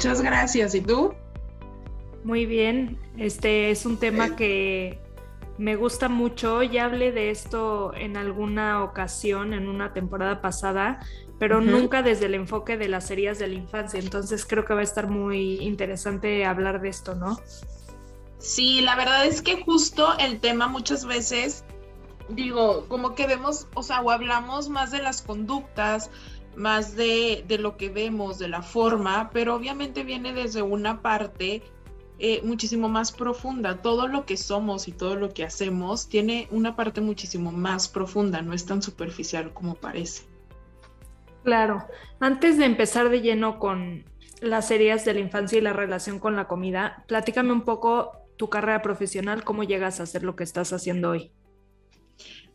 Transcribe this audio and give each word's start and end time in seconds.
muchas 0.00 0.22
gracias. 0.22 0.74
¿Y 0.74 0.80
tú? 0.80 1.12
Muy 2.24 2.46
bien, 2.46 2.98
este 3.18 3.70
es 3.70 3.84
un 3.84 3.98
tema 3.98 4.34
que 4.34 4.98
me 5.58 5.76
gusta 5.76 6.08
mucho. 6.08 6.62
Ya 6.62 6.86
hablé 6.86 7.12
de 7.12 7.28
esto 7.28 7.92
en 7.94 8.16
alguna 8.16 8.82
ocasión, 8.82 9.52
en 9.52 9.68
una 9.68 9.92
temporada 9.92 10.40
pasada, 10.40 11.00
pero 11.38 11.60
nunca 11.60 12.02
desde 12.02 12.26
el 12.26 12.34
enfoque 12.34 12.78
de 12.78 12.88
las 12.88 13.10
heridas 13.10 13.38
de 13.38 13.48
la 13.48 13.56
infancia. 13.56 14.00
Entonces 14.00 14.46
creo 14.46 14.64
que 14.64 14.72
va 14.72 14.80
a 14.80 14.84
estar 14.84 15.06
muy 15.06 15.58
interesante 15.60 16.46
hablar 16.46 16.80
de 16.80 16.88
esto, 16.88 17.14
¿no? 17.14 17.38
Sí, 18.38 18.80
la 18.80 18.96
verdad 18.96 19.26
es 19.26 19.42
que 19.42 19.62
justo 19.62 20.16
el 20.18 20.40
tema 20.40 20.66
muchas 20.66 21.04
veces, 21.04 21.62
digo, 22.30 22.86
como 22.88 23.14
que 23.14 23.26
vemos, 23.26 23.66
o 23.74 23.82
sea, 23.82 24.00
o 24.00 24.10
hablamos 24.10 24.70
más 24.70 24.92
de 24.92 25.02
las 25.02 25.20
conductas, 25.20 26.10
más 26.60 26.94
de, 26.94 27.44
de 27.48 27.58
lo 27.58 27.76
que 27.76 27.88
vemos, 27.88 28.38
de 28.38 28.48
la 28.48 28.62
forma, 28.62 29.30
pero 29.32 29.54
obviamente 29.54 30.04
viene 30.04 30.32
desde 30.32 30.62
una 30.62 31.00
parte 31.02 31.62
eh, 32.22 32.42
muchísimo 32.44 32.90
más 32.90 33.12
profunda. 33.12 33.80
Todo 33.80 34.06
lo 34.06 34.26
que 34.26 34.36
somos 34.36 34.88
y 34.88 34.92
todo 34.92 35.16
lo 35.16 35.30
que 35.30 35.42
hacemos 35.42 36.06
tiene 36.06 36.48
una 36.50 36.76
parte 36.76 37.00
muchísimo 37.00 37.50
más 37.50 37.88
profunda, 37.88 38.42
no 38.42 38.52
es 38.52 38.66
tan 38.66 38.82
superficial 38.82 39.54
como 39.54 39.74
parece. 39.74 40.24
Claro, 41.44 41.86
antes 42.20 42.58
de 42.58 42.66
empezar 42.66 43.08
de 43.08 43.22
lleno 43.22 43.58
con 43.58 44.04
las 44.42 44.70
heridas 44.70 45.06
de 45.06 45.14
la 45.14 45.20
infancia 45.20 45.56
y 45.56 45.62
la 45.62 45.72
relación 45.72 46.18
con 46.18 46.36
la 46.36 46.46
comida, 46.46 47.04
platícame 47.08 47.52
un 47.52 47.62
poco 47.62 48.12
tu 48.36 48.50
carrera 48.50 48.82
profesional, 48.82 49.42
cómo 49.42 49.64
llegas 49.64 49.98
a 49.98 50.02
hacer 50.02 50.22
lo 50.22 50.36
que 50.36 50.44
estás 50.44 50.74
haciendo 50.74 51.10
hoy. 51.10 51.32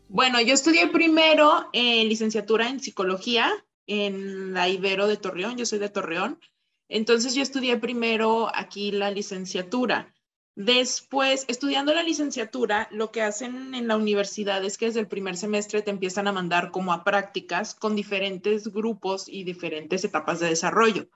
Bueno, 0.08 0.40
yo 0.40 0.54
estudié 0.54 0.86
primero 0.86 1.68
en 1.72 2.08
licenciatura 2.08 2.68
en 2.68 2.78
psicología 2.78 3.52
en 3.86 4.52
la 4.54 4.68
Ibero 4.68 5.06
de 5.06 5.16
Torreón, 5.16 5.56
yo 5.56 5.66
soy 5.66 5.78
de 5.78 5.88
Torreón, 5.88 6.40
entonces 6.88 7.34
yo 7.34 7.42
estudié 7.42 7.76
primero 7.78 8.50
aquí 8.54 8.92
la 8.92 9.10
licenciatura. 9.10 10.14
Después, 10.54 11.44
estudiando 11.48 11.92
la 11.92 12.02
licenciatura, 12.02 12.88
lo 12.90 13.10
que 13.10 13.20
hacen 13.20 13.74
en 13.74 13.88
la 13.88 13.96
universidad 13.96 14.64
es 14.64 14.78
que 14.78 14.86
desde 14.86 15.00
el 15.00 15.08
primer 15.08 15.36
semestre 15.36 15.82
te 15.82 15.90
empiezan 15.90 16.28
a 16.28 16.32
mandar 16.32 16.70
como 16.70 16.94
a 16.94 17.04
prácticas 17.04 17.74
con 17.74 17.94
diferentes 17.94 18.72
grupos 18.72 19.28
y 19.28 19.44
diferentes 19.44 20.04
etapas 20.04 20.40
de 20.40 20.48
desarrollo. 20.48 21.08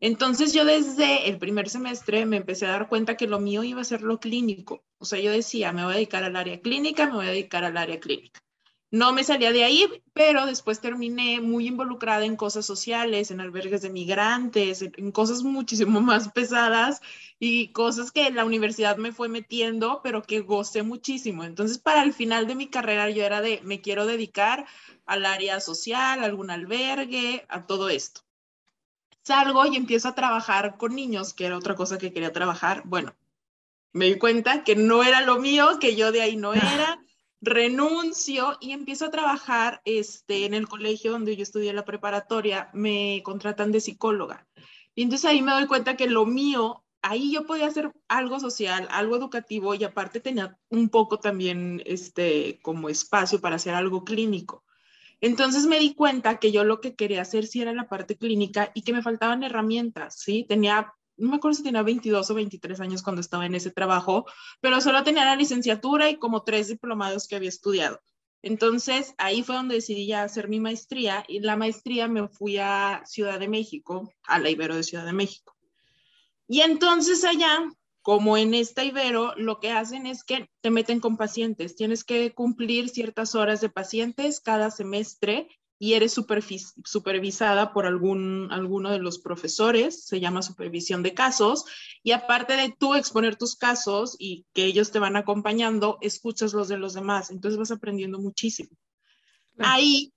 Entonces 0.00 0.54
yo 0.54 0.64
desde 0.64 1.28
el 1.28 1.38
primer 1.38 1.68
semestre 1.68 2.26
me 2.26 2.38
empecé 2.38 2.66
a 2.66 2.70
dar 2.70 2.88
cuenta 2.88 3.16
que 3.16 3.28
lo 3.28 3.38
mío 3.38 3.62
iba 3.62 3.82
a 3.82 3.84
ser 3.84 4.02
lo 4.02 4.18
clínico. 4.18 4.82
O 4.98 5.04
sea, 5.04 5.20
yo 5.20 5.30
decía, 5.30 5.72
me 5.72 5.84
voy 5.84 5.92
a 5.92 5.96
dedicar 5.96 6.24
al 6.24 6.34
área 6.34 6.60
clínica, 6.60 7.06
me 7.06 7.12
voy 7.12 7.26
a 7.26 7.30
dedicar 7.30 7.64
al 7.64 7.76
área 7.76 8.00
clínica. 8.00 8.40
No 8.92 9.12
me 9.12 9.22
salía 9.22 9.52
de 9.52 9.62
ahí, 9.62 10.02
pero 10.12 10.46
después 10.46 10.80
terminé 10.80 11.40
muy 11.40 11.68
involucrada 11.68 12.24
en 12.24 12.34
cosas 12.34 12.66
sociales, 12.66 13.30
en 13.30 13.40
albergues 13.40 13.82
de 13.82 13.90
migrantes, 13.90 14.82
en, 14.82 15.12
cosas 15.12 15.44
muchísimo 15.44 16.00
más 16.00 16.30
pesadas 16.30 17.00
y 17.38 17.68
cosas 17.68 18.10
que 18.10 18.30
la 18.32 18.44
universidad 18.44 18.96
me 18.96 19.12
fue 19.12 19.28
metiendo, 19.28 20.00
pero 20.02 20.22
que 20.22 20.40
gocé 20.40 20.82
muchísimo. 20.82 21.44
Entonces, 21.44 21.78
para 21.78 22.02
el 22.02 22.12
final 22.12 22.48
de 22.48 22.56
mi 22.56 22.66
carrera 22.68 23.08
yo 23.10 23.22
era 23.24 23.40
de, 23.40 23.60
me 23.62 23.80
quiero 23.80 24.06
dedicar 24.06 24.66
al 25.06 25.24
área 25.24 25.60
social, 25.60 26.20
a 26.20 26.26
algún 26.26 26.50
albergue, 26.50 27.46
a 27.48 27.66
todo 27.66 27.90
esto. 27.90 28.22
Salgo 29.22 29.66
y 29.66 29.76
empiezo 29.76 30.08
a 30.08 30.14
trabajar 30.16 30.76
con 30.78 30.96
niños, 30.96 31.32
que 31.32 31.46
era 31.46 31.56
otra 31.56 31.76
cosa 31.76 31.98
que 31.98 32.12
quería 32.12 32.32
trabajar. 32.32 32.82
Bueno, 32.84 33.14
me 33.92 34.06
di 34.06 34.18
cuenta 34.18 34.64
que 34.64 34.74
no 34.74 35.04
era 35.04 35.20
lo 35.20 35.38
mío, 35.38 35.78
que 35.80 35.94
yo 35.94 36.10
de 36.10 36.22
ahí 36.22 36.36
no 36.36 36.54
era 36.54 37.00
renuncio 37.40 38.58
y 38.60 38.72
empiezo 38.72 39.06
a 39.06 39.10
trabajar 39.10 39.80
este, 39.84 40.44
en 40.44 40.54
el 40.54 40.68
colegio 40.68 41.12
donde 41.12 41.36
yo 41.36 41.42
estudié 41.42 41.72
la 41.72 41.84
preparatoria, 41.84 42.70
me 42.74 43.22
contratan 43.24 43.72
de 43.72 43.80
psicóloga. 43.80 44.46
Y 44.94 45.02
entonces 45.02 45.30
ahí 45.30 45.42
me 45.42 45.52
doy 45.52 45.66
cuenta 45.66 45.96
que 45.96 46.08
lo 46.08 46.26
mío, 46.26 46.84
ahí 47.02 47.32
yo 47.32 47.46
podía 47.46 47.66
hacer 47.66 47.92
algo 48.08 48.40
social, 48.40 48.86
algo 48.90 49.16
educativo 49.16 49.74
y 49.74 49.84
aparte 49.84 50.20
tenía 50.20 50.58
un 50.68 50.90
poco 50.90 51.18
también 51.18 51.82
este, 51.86 52.58
como 52.62 52.88
espacio 52.88 53.40
para 53.40 53.56
hacer 53.56 53.74
algo 53.74 54.04
clínico. 54.04 54.64
Entonces 55.22 55.66
me 55.66 55.78
di 55.78 55.94
cuenta 55.94 56.38
que 56.38 56.50
yo 56.50 56.64
lo 56.64 56.80
que 56.80 56.94
quería 56.94 57.22
hacer 57.22 57.46
sí 57.46 57.60
era 57.60 57.74
la 57.74 57.88
parte 57.88 58.16
clínica 58.16 58.70
y 58.74 58.82
que 58.82 58.92
me 58.92 59.02
faltaban 59.02 59.42
herramientas, 59.42 60.18
¿sí? 60.18 60.46
Tenía 60.48 60.94
no 61.20 61.30
me 61.30 61.36
acuerdo 61.36 61.56
si 61.56 61.62
tenía 61.62 61.82
22 61.82 62.30
o 62.30 62.34
23 62.34 62.80
años 62.80 63.02
cuando 63.02 63.20
estaba 63.20 63.46
en 63.46 63.54
ese 63.54 63.70
trabajo, 63.70 64.26
pero 64.60 64.80
solo 64.80 65.04
tenía 65.04 65.24
la 65.24 65.36
licenciatura 65.36 66.10
y 66.10 66.16
como 66.16 66.42
tres 66.42 66.68
diplomados 66.68 67.28
que 67.28 67.36
había 67.36 67.48
estudiado. 67.48 68.00
Entonces, 68.42 69.14
ahí 69.18 69.42
fue 69.42 69.56
donde 69.56 69.74
decidí 69.76 70.06
ya 70.06 70.22
hacer 70.22 70.48
mi 70.48 70.60
maestría 70.60 71.24
y 71.28 71.40
la 71.40 71.56
maestría 71.56 72.08
me 72.08 72.26
fui 72.28 72.56
a 72.58 73.02
Ciudad 73.04 73.38
de 73.38 73.48
México, 73.48 74.12
a 74.24 74.38
la 74.38 74.48
Ibero 74.48 74.76
de 74.76 74.82
Ciudad 74.82 75.04
de 75.04 75.12
México. 75.12 75.54
Y 76.48 76.62
entonces 76.62 77.24
allá, 77.24 77.70
como 78.02 78.38
en 78.38 78.54
esta 78.54 78.82
Ibero, 78.82 79.34
lo 79.36 79.60
que 79.60 79.70
hacen 79.70 80.06
es 80.06 80.24
que 80.24 80.48
te 80.62 80.70
meten 80.70 81.00
con 81.00 81.18
pacientes. 81.18 81.76
Tienes 81.76 82.02
que 82.02 82.32
cumplir 82.32 82.88
ciertas 82.88 83.34
horas 83.34 83.60
de 83.60 83.68
pacientes 83.68 84.40
cada 84.40 84.70
semestre 84.70 85.48
y 85.82 85.94
eres 85.94 86.12
supervisada 86.12 87.72
por 87.72 87.86
algún, 87.86 88.48
alguno 88.52 88.90
de 88.90 88.98
los 88.98 89.18
profesores, 89.18 90.04
se 90.04 90.20
llama 90.20 90.42
supervisión 90.42 91.02
de 91.02 91.14
casos, 91.14 91.64
y 92.02 92.12
aparte 92.12 92.52
de 92.52 92.76
tú 92.78 92.94
exponer 92.94 93.36
tus 93.36 93.56
casos 93.56 94.14
y 94.18 94.44
que 94.52 94.66
ellos 94.66 94.92
te 94.92 94.98
van 94.98 95.16
acompañando, 95.16 95.96
escuchas 96.02 96.52
los 96.52 96.68
de 96.68 96.76
los 96.76 96.92
demás, 96.92 97.30
entonces 97.30 97.58
vas 97.58 97.70
aprendiendo 97.70 98.18
muchísimo. 98.18 98.68
Ahí, 99.58 100.12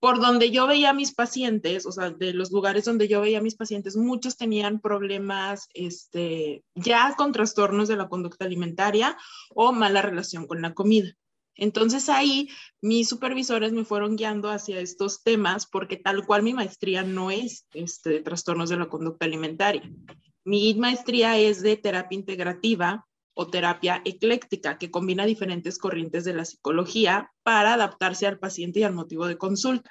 por 0.00 0.20
donde 0.20 0.50
yo 0.50 0.66
veía 0.66 0.90
a 0.90 0.94
mis 0.94 1.14
pacientes, 1.14 1.86
o 1.86 1.92
sea, 1.92 2.10
de 2.10 2.34
los 2.34 2.50
lugares 2.50 2.84
donde 2.84 3.08
yo 3.08 3.22
veía 3.22 3.38
a 3.38 3.42
mis 3.42 3.56
pacientes, 3.56 3.96
muchos 3.96 4.36
tenían 4.36 4.80
problemas 4.80 5.66
este, 5.72 6.62
ya 6.74 7.14
con 7.16 7.32
trastornos 7.32 7.88
de 7.88 7.96
la 7.96 8.10
conducta 8.10 8.44
alimentaria 8.44 9.16
o 9.54 9.72
mala 9.72 10.02
relación 10.02 10.46
con 10.46 10.60
la 10.60 10.74
comida. 10.74 11.16
Entonces 11.60 12.08
ahí 12.08 12.48
mis 12.80 13.08
supervisores 13.08 13.72
me 13.72 13.84
fueron 13.84 14.16
guiando 14.16 14.50
hacia 14.50 14.80
estos 14.80 15.22
temas 15.22 15.66
porque 15.66 15.96
tal 15.96 16.26
cual 16.26 16.42
mi 16.42 16.54
maestría 16.54 17.02
no 17.02 17.30
es 17.30 17.66
este, 17.74 18.20
trastornos 18.22 18.70
de 18.70 18.78
la 18.78 18.88
conducta 18.88 19.26
alimentaria. 19.26 19.82
Mi 20.42 20.74
maestría 20.74 21.38
es 21.38 21.62
de 21.62 21.76
terapia 21.76 22.18
integrativa 22.18 23.06
o 23.34 23.46
terapia 23.46 24.00
ecléctica, 24.06 24.78
que 24.78 24.90
combina 24.90 25.26
diferentes 25.26 25.78
corrientes 25.78 26.24
de 26.24 26.32
la 26.32 26.46
psicología 26.46 27.30
para 27.42 27.74
adaptarse 27.74 28.26
al 28.26 28.38
paciente 28.38 28.80
y 28.80 28.82
al 28.82 28.94
motivo 28.94 29.26
de 29.26 29.36
consulta. 29.36 29.90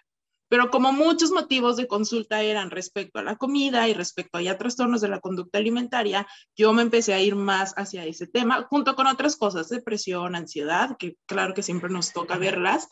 Pero 0.49 0.71
como 0.71 0.91
muchos 0.91 1.31
motivos 1.31 1.77
de 1.77 1.87
consulta 1.87 2.41
eran 2.41 2.71
respecto 2.71 3.19
a 3.19 3.23
la 3.23 3.37
comida 3.37 3.87
y 3.87 3.93
respecto 3.93 4.39
a 4.39 4.41
ya 4.41 4.57
trastornos 4.57 4.99
de 4.99 5.07
la 5.07 5.19
conducta 5.19 5.59
alimentaria, 5.59 6.27
yo 6.57 6.73
me 6.73 6.81
empecé 6.81 7.13
a 7.13 7.21
ir 7.21 7.35
más 7.35 7.73
hacia 7.77 8.03
ese 8.05 8.25
tema, 8.25 8.63
junto 8.63 8.95
con 8.95 9.05
otras 9.05 9.37
cosas, 9.37 9.69
depresión, 9.69 10.35
ansiedad, 10.35 10.97
que 10.97 11.15
claro 11.27 11.53
que 11.53 11.61
siempre 11.61 11.89
nos 11.89 12.13
toca 12.13 12.37
verlas, 12.37 12.89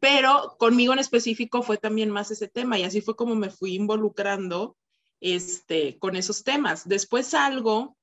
pero 0.00 0.56
conmigo 0.58 0.92
en 0.92 0.98
específico 0.98 1.62
fue 1.62 1.78
también 1.78 2.10
más 2.10 2.30
ese 2.30 2.46
tema 2.46 2.78
y 2.78 2.84
así 2.84 3.00
fue 3.00 3.16
como 3.16 3.34
me 3.34 3.50
fui 3.50 3.74
involucrando 3.74 4.76
este, 5.20 5.98
con 5.98 6.14
esos 6.14 6.44
temas. 6.44 6.86
Después 6.86 7.28
salgo 7.28 7.96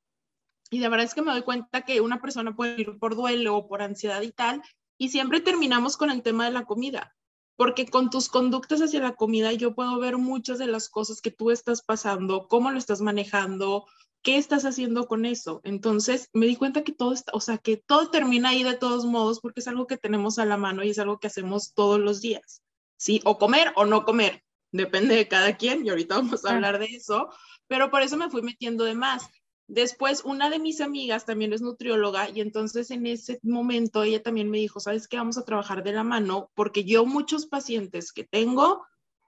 y 0.71 0.79
de 0.79 0.89
verdad 0.89 1.05
es 1.05 1.13
que 1.13 1.21
me 1.21 1.31
doy 1.31 1.43
cuenta 1.43 1.83
que 1.83 2.01
una 2.01 2.19
persona 2.19 2.55
puede 2.55 2.81
ir 2.81 2.97
por 2.97 3.15
duelo 3.15 3.55
o 3.55 3.67
por 3.67 3.83
ansiedad 3.83 4.23
y 4.23 4.31
tal, 4.31 4.63
y 4.97 5.09
siempre 5.09 5.41
terminamos 5.41 5.95
con 5.95 6.09
el 6.09 6.23
tema 6.23 6.45
de 6.45 6.51
la 6.51 6.65
comida 6.65 7.15
porque 7.55 7.85
con 7.87 8.09
tus 8.09 8.29
conductas 8.29 8.81
hacia 8.81 8.99
la 8.99 9.15
comida 9.15 9.53
yo 9.53 9.75
puedo 9.75 9.97
ver 9.99 10.17
muchas 10.17 10.59
de 10.59 10.67
las 10.67 10.89
cosas 10.89 11.21
que 11.21 11.31
tú 11.31 11.51
estás 11.51 11.81
pasando, 11.81 12.47
cómo 12.47 12.71
lo 12.71 12.77
estás 12.77 13.01
manejando, 13.01 13.85
qué 14.21 14.37
estás 14.37 14.65
haciendo 14.65 15.07
con 15.07 15.25
eso. 15.25 15.61
Entonces 15.63 16.29
me 16.33 16.47
di 16.47 16.55
cuenta 16.55 16.83
que 16.83 16.91
todo 16.91 17.13
está, 17.13 17.31
o 17.33 17.39
sea, 17.39 17.57
que 17.57 17.77
todo 17.77 18.09
termina 18.09 18.49
ahí 18.49 18.63
de 18.63 18.75
todos 18.75 19.05
modos 19.05 19.39
porque 19.39 19.59
es 19.59 19.67
algo 19.67 19.87
que 19.87 19.97
tenemos 19.97 20.39
a 20.39 20.45
la 20.45 20.57
mano 20.57 20.83
y 20.83 20.89
es 20.89 20.99
algo 20.99 21.19
que 21.19 21.27
hacemos 21.27 21.73
todos 21.73 21.99
los 21.99 22.21
días. 22.21 22.61
Sí, 22.97 23.21
o 23.23 23.37
comer 23.37 23.71
o 23.75 23.85
no 23.85 24.03
comer, 24.03 24.43
depende 24.71 25.15
de 25.15 25.27
cada 25.27 25.57
quien 25.57 25.85
y 25.85 25.89
ahorita 25.89 26.15
vamos 26.15 26.43
a 26.45 26.55
hablar 26.55 26.79
de 26.79 26.85
eso, 26.85 27.29
pero 27.67 27.91
por 27.91 28.01
eso 28.01 28.17
me 28.17 28.29
fui 28.29 28.41
metiendo 28.41 28.83
de 28.83 28.95
más. 28.95 29.29
Después, 29.67 30.23
una 30.23 30.49
de 30.49 30.59
mis 30.59 30.79
amigas 30.79 31.25
también 31.25 31.51
es 31.51 31.61
nutrióloga 31.61 32.29
y 32.29 32.41
entonces 32.41 32.91
en 32.91 33.07
ese 33.07 33.39
momento 33.41 34.03
ella 34.03 34.21
también 34.21 34.49
me 34.49 34.59
dijo, 34.59 34.79
¿sabes 34.79 35.07
qué? 35.07 35.17
Vamos 35.17 35.37
a 35.37 35.45
trabajar 35.45 35.83
de 35.83 35.91
la 35.91 36.03
mano 36.03 36.51
porque 36.53 36.83
yo 36.83 37.05
muchos 37.05 37.47
pacientes 37.47 38.13
que 38.13 38.23
tengo 38.23 38.85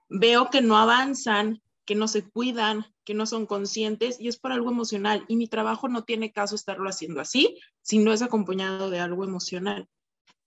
veo 0.08 0.48
que 0.50 0.62
no 0.62 0.76
avanzan, 0.76 1.60
que 1.84 1.96
no 1.96 2.06
se 2.06 2.22
cuidan, 2.22 2.86
que 3.04 3.14
no 3.14 3.26
son 3.26 3.46
conscientes 3.46 4.20
y 4.20 4.28
es 4.28 4.38
por 4.38 4.52
algo 4.52 4.70
emocional 4.70 5.24
y 5.26 5.36
mi 5.36 5.48
trabajo 5.48 5.88
no 5.88 6.04
tiene 6.04 6.32
caso 6.32 6.54
estarlo 6.54 6.88
haciendo 6.88 7.20
así 7.20 7.58
si 7.82 7.98
no 7.98 8.12
es 8.12 8.22
acompañado 8.22 8.90
de 8.90 9.00
algo 9.00 9.24
emocional. 9.24 9.88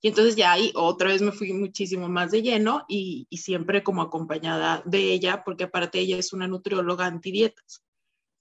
Y 0.02 0.08
entonces 0.08 0.36
ya 0.36 0.54
ahí 0.54 0.72
otra 0.76 1.10
vez 1.10 1.22
me 1.22 1.32
fui 1.32 1.54
muchísimo 1.54 2.10
más 2.10 2.32
de 2.32 2.42
lleno 2.42 2.86
y, 2.88 3.28
siempre 3.32 3.84
como 3.84 4.02
acompañada 4.02 4.82
de 4.86 5.12
ella 5.12 5.44
porque 5.44 5.66
aparte 5.66 6.00
ella 6.00 6.18
es 6.18 6.34
una 6.34 6.48
nutrióloga 6.48 7.06
antidietas. 7.06 7.84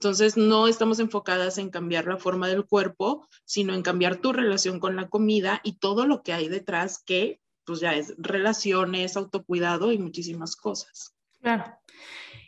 Entonces, 0.00 0.38
no 0.38 0.66
estamos 0.66 0.98
enfocadas 0.98 1.58
en 1.58 1.68
cambiar 1.68 2.06
la 2.06 2.16
forma 2.16 2.48
del 2.48 2.64
cuerpo, 2.64 3.28
sino 3.44 3.74
en 3.74 3.82
cambiar 3.82 4.16
tu 4.16 4.32
relación 4.32 4.80
con 4.80 4.96
la 4.96 5.10
comida 5.10 5.60
y 5.62 5.74
todo 5.74 6.06
lo 6.06 6.22
que 6.22 6.32
hay 6.32 6.48
detrás 6.48 7.02
que, 7.04 7.38
pues 7.66 7.80
ya 7.80 7.94
es 7.94 8.14
relaciones, 8.16 9.18
autocuidado 9.18 9.92
y 9.92 9.98
muchísimas 9.98 10.56
cosas. 10.56 11.14
Claro. 11.42 11.66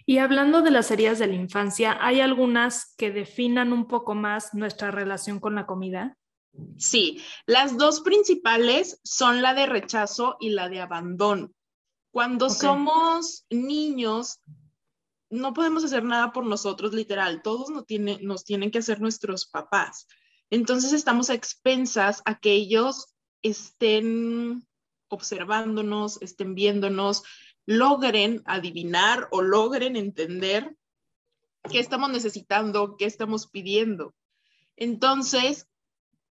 Y 0.07 0.17
hablando 0.17 0.63
de 0.63 0.71
las 0.71 0.91
heridas 0.91 1.19
de 1.19 1.27
la 1.27 1.35
infancia, 1.35 1.99
¿hay 2.01 2.23
algunas 2.23 2.95
que 2.97 3.11
definan 3.11 3.75
un 3.75 3.87
poco 3.87 4.15
más 4.15 4.55
nuestra 4.55 4.91
relación 4.91 5.39
con 5.39 5.55
la 5.55 5.67
comida? 5.67 6.17
Sí, 6.79 7.21
las 7.45 7.77
dos 7.77 8.01
principales 8.01 8.99
son 9.05 9.43
la 9.43 9.53
de 9.53 9.67
rechazo 9.67 10.39
y 10.41 10.49
la 10.49 10.71
de 10.71 10.81
abandono. 10.81 11.51
Cuando 12.13 12.49
somos 12.49 13.45
niños, 13.51 14.41
no 15.33 15.55
podemos 15.55 15.83
hacer 15.83 16.05
nada 16.05 16.31
por 16.31 16.45
nosotros, 16.45 16.93
literal. 16.93 17.41
Todos 17.43 17.71
nos, 17.71 17.85
nos 18.21 18.45
tienen 18.45 18.71
que 18.71 18.79
hacer 18.79 19.01
nuestros 19.01 19.47
papás. 19.47 20.07
Entonces 20.51 20.93
estamos 20.93 21.31
a 21.31 21.35
expensas 21.35 22.21
a 22.27 22.39
que 22.39 22.53
ellos 22.53 23.15
estén 23.41 24.67
observándonos, 25.09 26.21
estén 26.21 26.55
viéndonos, 26.55 27.23
logren 27.65 28.43
adivinar 28.45 29.29
o 29.31 29.41
logren 29.41 29.97
entender 29.97 30.77
qué 31.71 31.79
estamos 31.79 32.11
necesitando, 32.11 32.97
qué 32.99 33.07
estamos 33.07 33.47
pidiendo. 33.47 34.15
Entonces, 34.77 35.67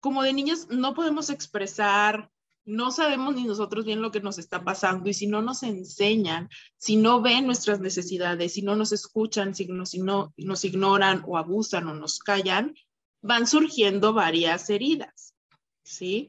como 0.01 0.25
de 0.25 0.33
niños 0.33 0.69
no 0.71 0.95
podemos 0.95 1.31
expresar, 1.31 2.33
no 2.69 2.91
sabemos 2.91 3.35
ni 3.35 3.45
nosotros 3.45 3.87
bien 3.87 4.03
lo 4.03 4.13
que 4.13 4.21
nos 4.21 4.39
está 4.39 4.63
pasando 4.63 5.09
y 5.09 5.15
si 5.15 5.27
no 5.27 5.41
nos 5.41 5.63
enseñan, 5.63 6.51
si 6.77 6.97
no 6.97 7.23
ven 7.23 7.47
nuestras 7.47 7.81
necesidades, 7.81 8.53
si 8.53 8.63
no 8.63 8.77
nos 8.77 8.93
escuchan, 8.93 9.55
si, 9.55 9.65
no, 9.67 9.87
si 9.87 10.01
no 10.01 10.35
nos 10.37 10.65
ignoran 10.67 11.25
o 11.27 11.39
abusan 11.39 11.89
o 11.89 11.95
nos 11.95 12.19
callan, 12.19 12.75
van 13.23 13.47
surgiendo 13.47 14.13
varias 14.13 14.69
heridas, 14.69 15.35
¿sí? 15.83 16.29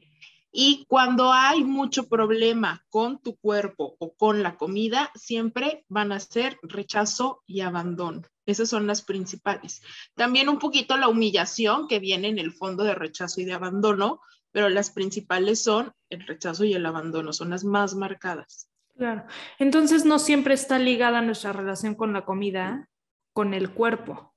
Y 0.50 0.86
cuando 0.88 1.30
hay 1.30 1.62
mucho 1.62 2.08
problema 2.08 2.84
con 2.88 3.22
tu 3.22 3.36
cuerpo 3.36 3.96
o 3.98 4.14
con 4.14 4.42
la 4.42 4.56
comida, 4.56 5.12
siempre 5.14 5.84
van 5.88 6.10
a 6.10 6.20
ser 6.20 6.58
rechazo 6.62 7.42
y 7.46 7.60
abandono. 7.60 8.22
Esas 8.46 8.70
son 8.70 8.86
las 8.86 9.02
principales. 9.02 9.82
También 10.14 10.48
un 10.48 10.58
poquito 10.58 10.96
la 10.96 11.08
humillación 11.08 11.86
que 11.86 12.00
viene 12.00 12.28
en 12.28 12.38
el 12.38 12.52
fondo 12.52 12.82
de 12.82 12.94
rechazo 12.94 13.42
y 13.42 13.44
de 13.44 13.52
abandono, 13.52 14.22
pero 14.52 14.68
las 14.68 14.90
principales 14.90 15.62
son 15.62 15.92
el 16.08 16.26
rechazo 16.26 16.64
y 16.64 16.74
el 16.74 16.86
abandono, 16.86 17.32
son 17.32 17.50
las 17.50 17.64
más 17.64 17.94
marcadas. 17.94 18.70
Claro. 18.96 19.24
Entonces 19.58 20.04
no 20.04 20.18
siempre 20.18 20.54
está 20.54 20.78
ligada 20.78 21.22
nuestra 21.22 21.52
relación 21.52 21.94
con 21.94 22.12
la 22.12 22.24
comida, 22.24 22.88
con 23.32 23.54
el 23.54 23.72
cuerpo. 23.72 24.34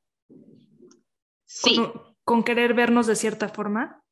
Sí. 1.46 1.80
con 2.24 2.44
querer 2.44 2.74
vernos 2.74 3.06
de 3.06 3.16
cierta 3.16 3.48
forma 3.48 4.04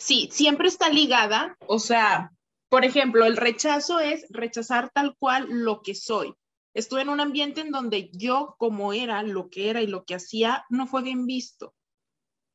sí, 0.00 0.28
siempre 0.32 0.68
está 0.68 0.88
ligada, 0.88 1.56
o 1.66 1.78
sea, 1.78 2.32
por 2.68 2.84
ejemplo, 2.84 3.26
el 3.26 3.36
rechazo 3.36 4.00
es 4.00 4.26
rechazar 4.30 4.90
tal 4.90 5.14
cual 5.18 5.46
lo 5.48 5.82
que 5.82 5.94
soy. 5.94 6.34
Estuve 6.74 7.02
en 7.02 7.10
un 7.10 7.20
ambiente 7.20 7.60
en 7.60 7.70
donde 7.70 8.10
yo 8.12 8.54
como 8.58 8.92
era, 8.92 9.22
lo 9.22 9.50
que 9.50 9.70
era 9.70 9.82
y 9.82 9.86
lo 9.86 10.04
que 10.04 10.14
hacía, 10.14 10.64
no 10.70 10.86
fue 10.86 11.02
bien 11.02 11.26
visto. 11.26 11.74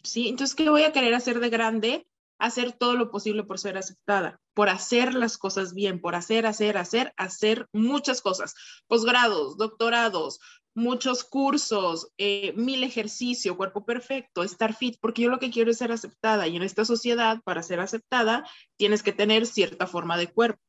¿Sí? 0.03 0.29
Entonces, 0.29 0.55
¿qué 0.55 0.69
voy 0.69 0.83
a 0.83 0.91
querer 0.91 1.13
hacer 1.13 1.39
de 1.39 1.49
grande? 1.49 2.07
Hacer 2.39 2.73
todo 2.73 2.95
lo 2.95 3.11
posible 3.11 3.43
por 3.43 3.59
ser 3.59 3.77
aceptada, 3.77 4.39
por 4.53 4.69
hacer 4.69 5.13
las 5.13 5.37
cosas 5.37 5.73
bien, 5.73 6.01
por 6.01 6.15
hacer, 6.15 6.45
hacer, 6.45 6.77
hacer, 6.77 7.13
hacer 7.17 7.67
muchas 7.71 8.21
cosas. 8.21 8.53
Posgrados, 8.87 9.57
doctorados, 9.57 10.39
muchos 10.75 11.23
cursos, 11.23 12.11
eh, 12.17 12.53
mil 12.55 12.83
ejercicio, 12.83 13.57
cuerpo 13.57 13.85
perfecto, 13.85 14.43
estar 14.43 14.75
fit, 14.75 14.97
porque 14.99 15.23
yo 15.23 15.29
lo 15.29 15.39
que 15.39 15.49
quiero 15.49 15.71
es 15.71 15.77
ser 15.77 15.91
aceptada 15.91 16.47
y 16.47 16.57
en 16.57 16.63
esta 16.63 16.83
sociedad, 16.83 17.41
para 17.43 17.63
ser 17.63 17.79
aceptada, 17.79 18.47
tienes 18.77 19.01
que 19.01 19.13
tener 19.13 19.45
cierta 19.45 19.87
forma 19.87 20.17
de 20.17 20.27
cuerpo, 20.27 20.61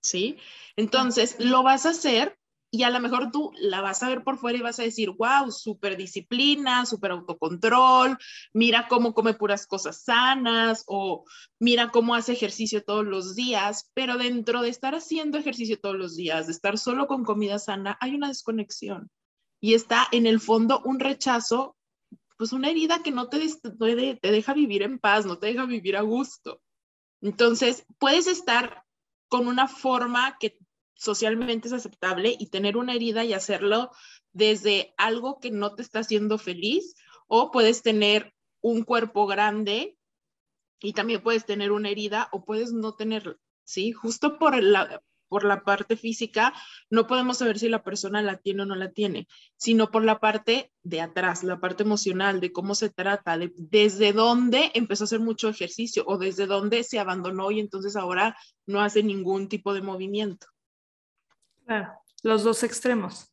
¿sí? 0.00 0.38
Entonces, 0.76 1.36
lo 1.40 1.64
vas 1.64 1.86
a 1.86 1.90
hacer 1.90 2.38
y 2.70 2.82
a 2.82 2.90
lo 2.90 3.00
mejor 3.00 3.30
tú 3.30 3.52
la 3.58 3.80
vas 3.80 4.02
a 4.02 4.08
ver 4.08 4.22
por 4.22 4.38
fuera 4.38 4.58
y 4.58 4.62
vas 4.62 4.78
a 4.78 4.82
decir, 4.82 5.10
wow, 5.10 5.50
súper 5.50 5.96
disciplina, 5.96 6.84
súper 6.84 7.12
autocontrol, 7.12 8.18
mira 8.52 8.88
cómo 8.88 9.14
come 9.14 9.34
puras 9.34 9.66
cosas 9.66 10.02
sanas 10.02 10.84
o 10.86 11.24
mira 11.58 11.90
cómo 11.90 12.14
hace 12.14 12.32
ejercicio 12.32 12.84
todos 12.84 13.06
los 13.06 13.34
días, 13.34 13.90
pero 13.94 14.18
dentro 14.18 14.60
de 14.60 14.68
estar 14.68 14.94
haciendo 14.94 15.38
ejercicio 15.38 15.80
todos 15.80 15.96
los 15.96 16.14
días, 16.14 16.46
de 16.46 16.52
estar 16.52 16.76
solo 16.76 17.06
con 17.06 17.24
comida 17.24 17.58
sana, 17.58 17.96
hay 18.00 18.14
una 18.14 18.28
desconexión 18.28 19.10
y 19.60 19.74
está 19.74 20.06
en 20.12 20.26
el 20.26 20.40
fondo 20.40 20.82
un 20.84 21.00
rechazo, 21.00 21.76
pues 22.36 22.52
una 22.52 22.68
herida 22.68 23.02
que 23.02 23.10
no 23.10 23.28
te, 23.28 23.40
te 23.40 24.30
deja 24.30 24.52
vivir 24.52 24.82
en 24.82 24.98
paz, 24.98 25.26
no 25.26 25.38
te 25.38 25.48
deja 25.48 25.64
vivir 25.64 25.96
a 25.96 26.02
gusto. 26.02 26.60
Entonces, 27.20 27.84
puedes 27.98 28.28
estar 28.28 28.84
con 29.28 29.48
una 29.48 29.66
forma 29.66 30.36
que 30.38 30.56
socialmente 30.98 31.68
es 31.68 31.74
aceptable 31.74 32.36
y 32.38 32.48
tener 32.48 32.76
una 32.76 32.92
herida 32.92 33.24
y 33.24 33.32
hacerlo 33.32 33.90
desde 34.32 34.92
algo 34.98 35.38
que 35.40 35.50
no 35.50 35.74
te 35.74 35.82
está 35.82 36.00
haciendo 36.00 36.38
feliz 36.38 36.96
o 37.28 37.50
puedes 37.50 37.82
tener 37.82 38.34
un 38.60 38.82
cuerpo 38.82 39.26
grande 39.26 39.96
y 40.80 40.92
también 40.92 41.22
puedes 41.22 41.46
tener 41.46 41.72
una 41.72 41.88
herida 41.88 42.28
o 42.32 42.44
puedes 42.44 42.72
no 42.72 42.94
tenerla, 42.94 43.36
¿sí? 43.64 43.92
Justo 43.92 44.38
por 44.38 44.60
la, 44.62 45.00
por 45.28 45.44
la 45.44 45.62
parte 45.62 45.96
física, 45.96 46.52
no 46.90 47.06
podemos 47.06 47.38
saber 47.38 47.58
si 47.58 47.68
la 47.68 47.84
persona 47.84 48.20
la 48.20 48.38
tiene 48.38 48.62
o 48.62 48.66
no 48.66 48.74
la 48.74 48.90
tiene, 48.90 49.28
sino 49.56 49.90
por 49.90 50.04
la 50.04 50.18
parte 50.18 50.72
de 50.82 51.00
atrás, 51.00 51.44
la 51.44 51.60
parte 51.60 51.84
emocional, 51.84 52.40
de 52.40 52.52
cómo 52.52 52.74
se 52.74 52.90
trata, 52.90 53.38
de 53.38 53.52
desde 53.56 54.12
dónde 54.12 54.72
empezó 54.74 55.04
a 55.04 55.06
hacer 55.06 55.20
mucho 55.20 55.48
ejercicio 55.48 56.02
o 56.06 56.18
desde 56.18 56.46
dónde 56.46 56.82
se 56.82 56.98
abandonó 56.98 57.52
y 57.52 57.60
entonces 57.60 57.94
ahora 57.94 58.36
no 58.66 58.80
hace 58.80 59.02
ningún 59.04 59.48
tipo 59.48 59.74
de 59.74 59.82
movimiento. 59.82 60.46
Claro, 61.68 62.02
los 62.22 62.44
dos 62.44 62.62
extremos. 62.62 63.30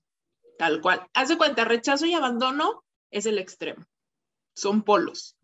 Tal 0.58 0.82
cual. 0.82 1.08
Haz 1.14 1.30
de 1.30 1.38
cuenta, 1.38 1.64
rechazo 1.64 2.06
y 2.06 2.14
abandono 2.14 2.84
es 3.10 3.26
el 3.26 3.40
extremo. 3.40 3.86
Son 4.54 4.84
polos. 4.84 5.38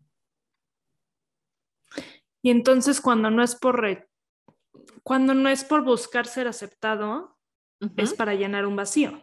Y 2.42 2.50
entonces 2.50 3.00
cuando 3.00 3.30
no 3.30 3.42
es 3.42 3.54
por 3.54 3.80
re 3.80 4.08
cuando 5.02 5.32
no 5.32 5.48
es 5.48 5.64
por 5.64 5.82
buscar 5.82 6.26
ser 6.26 6.46
aceptado, 6.46 7.38
es 7.96 8.14
para 8.14 8.34
llenar 8.34 8.66
un 8.66 8.76
vacío. 8.76 9.22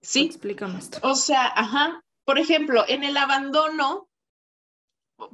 Sí. 0.00 0.26
Explícame 0.26 0.78
esto. 0.78 0.98
O 1.02 1.14
sea, 1.14 1.46
ajá. 1.46 2.02
Por 2.24 2.38
ejemplo, 2.38 2.84
en 2.88 3.04
el 3.04 3.16
abandono 3.16 4.08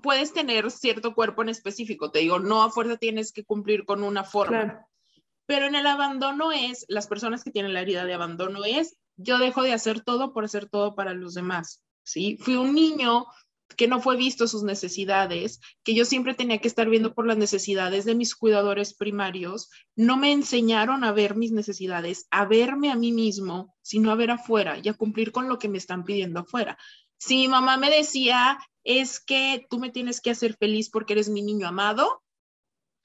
puedes 0.02 0.32
tener 0.32 0.70
cierto 0.70 1.14
cuerpo 1.14 1.42
en 1.42 1.48
específico. 1.50 2.10
Te 2.10 2.18
digo, 2.18 2.38
no 2.38 2.62
a 2.62 2.70
fuerza 2.70 2.96
tienes 2.96 3.32
que 3.32 3.44
cumplir 3.44 3.84
con 3.84 4.02
una 4.02 4.24
forma. 4.24 4.86
Pero 5.52 5.66
en 5.66 5.74
el 5.74 5.86
abandono 5.86 6.50
es, 6.50 6.86
las 6.88 7.06
personas 7.06 7.44
que 7.44 7.50
tienen 7.50 7.74
la 7.74 7.82
herida 7.82 8.06
de 8.06 8.14
abandono 8.14 8.64
es, 8.64 8.96
yo 9.18 9.36
dejo 9.36 9.62
de 9.62 9.74
hacer 9.74 10.00
todo 10.00 10.32
por 10.32 10.46
hacer 10.46 10.66
todo 10.66 10.94
para 10.94 11.12
los 11.12 11.34
demás. 11.34 11.82
¿sí? 12.02 12.38
Fui 12.40 12.54
un 12.54 12.74
niño 12.74 13.26
que 13.76 13.86
no 13.86 14.00
fue 14.00 14.16
visto 14.16 14.48
sus 14.48 14.62
necesidades, 14.62 15.60
que 15.84 15.94
yo 15.94 16.06
siempre 16.06 16.32
tenía 16.32 16.56
que 16.56 16.68
estar 16.68 16.88
viendo 16.88 17.12
por 17.12 17.26
las 17.26 17.36
necesidades 17.36 18.06
de 18.06 18.14
mis 18.14 18.34
cuidadores 18.34 18.94
primarios, 18.94 19.68
no 19.94 20.16
me 20.16 20.32
enseñaron 20.32 21.04
a 21.04 21.12
ver 21.12 21.36
mis 21.36 21.52
necesidades, 21.52 22.28
a 22.30 22.46
verme 22.46 22.90
a 22.90 22.96
mí 22.96 23.12
mismo, 23.12 23.76
sino 23.82 24.10
a 24.10 24.14
ver 24.14 24.30
afuera 24.30 24.78
y 24.82 24.88
a 24.88 24.94
cumplir 24.94 25.32
con 25.32 25.50
lo 25.50 25.58
que 25.58 25.68
me 25.68 25.76
están 25.76 26.04
pidiendo 26.04 26.40
afuera. 26.40 26.78
Si 27.18 27.36
mi 27.36 27.48
mamá 27.48 27.76
me 27.76 27.90
decía, 27.90 28.58
es 28.84 29.20
que 29.20 29.66
tú 29.68 29.78
me 29.78 29.90
tienes 29.90 30.22
que 30.22 30.30
hacer 30.30 30.56
feliz 30.56 30.88
porque 30.88 31.12
eres 31.12 31.28
mi 31.28 31.42
niño 31.42 31.68
amado, 31.68 32.21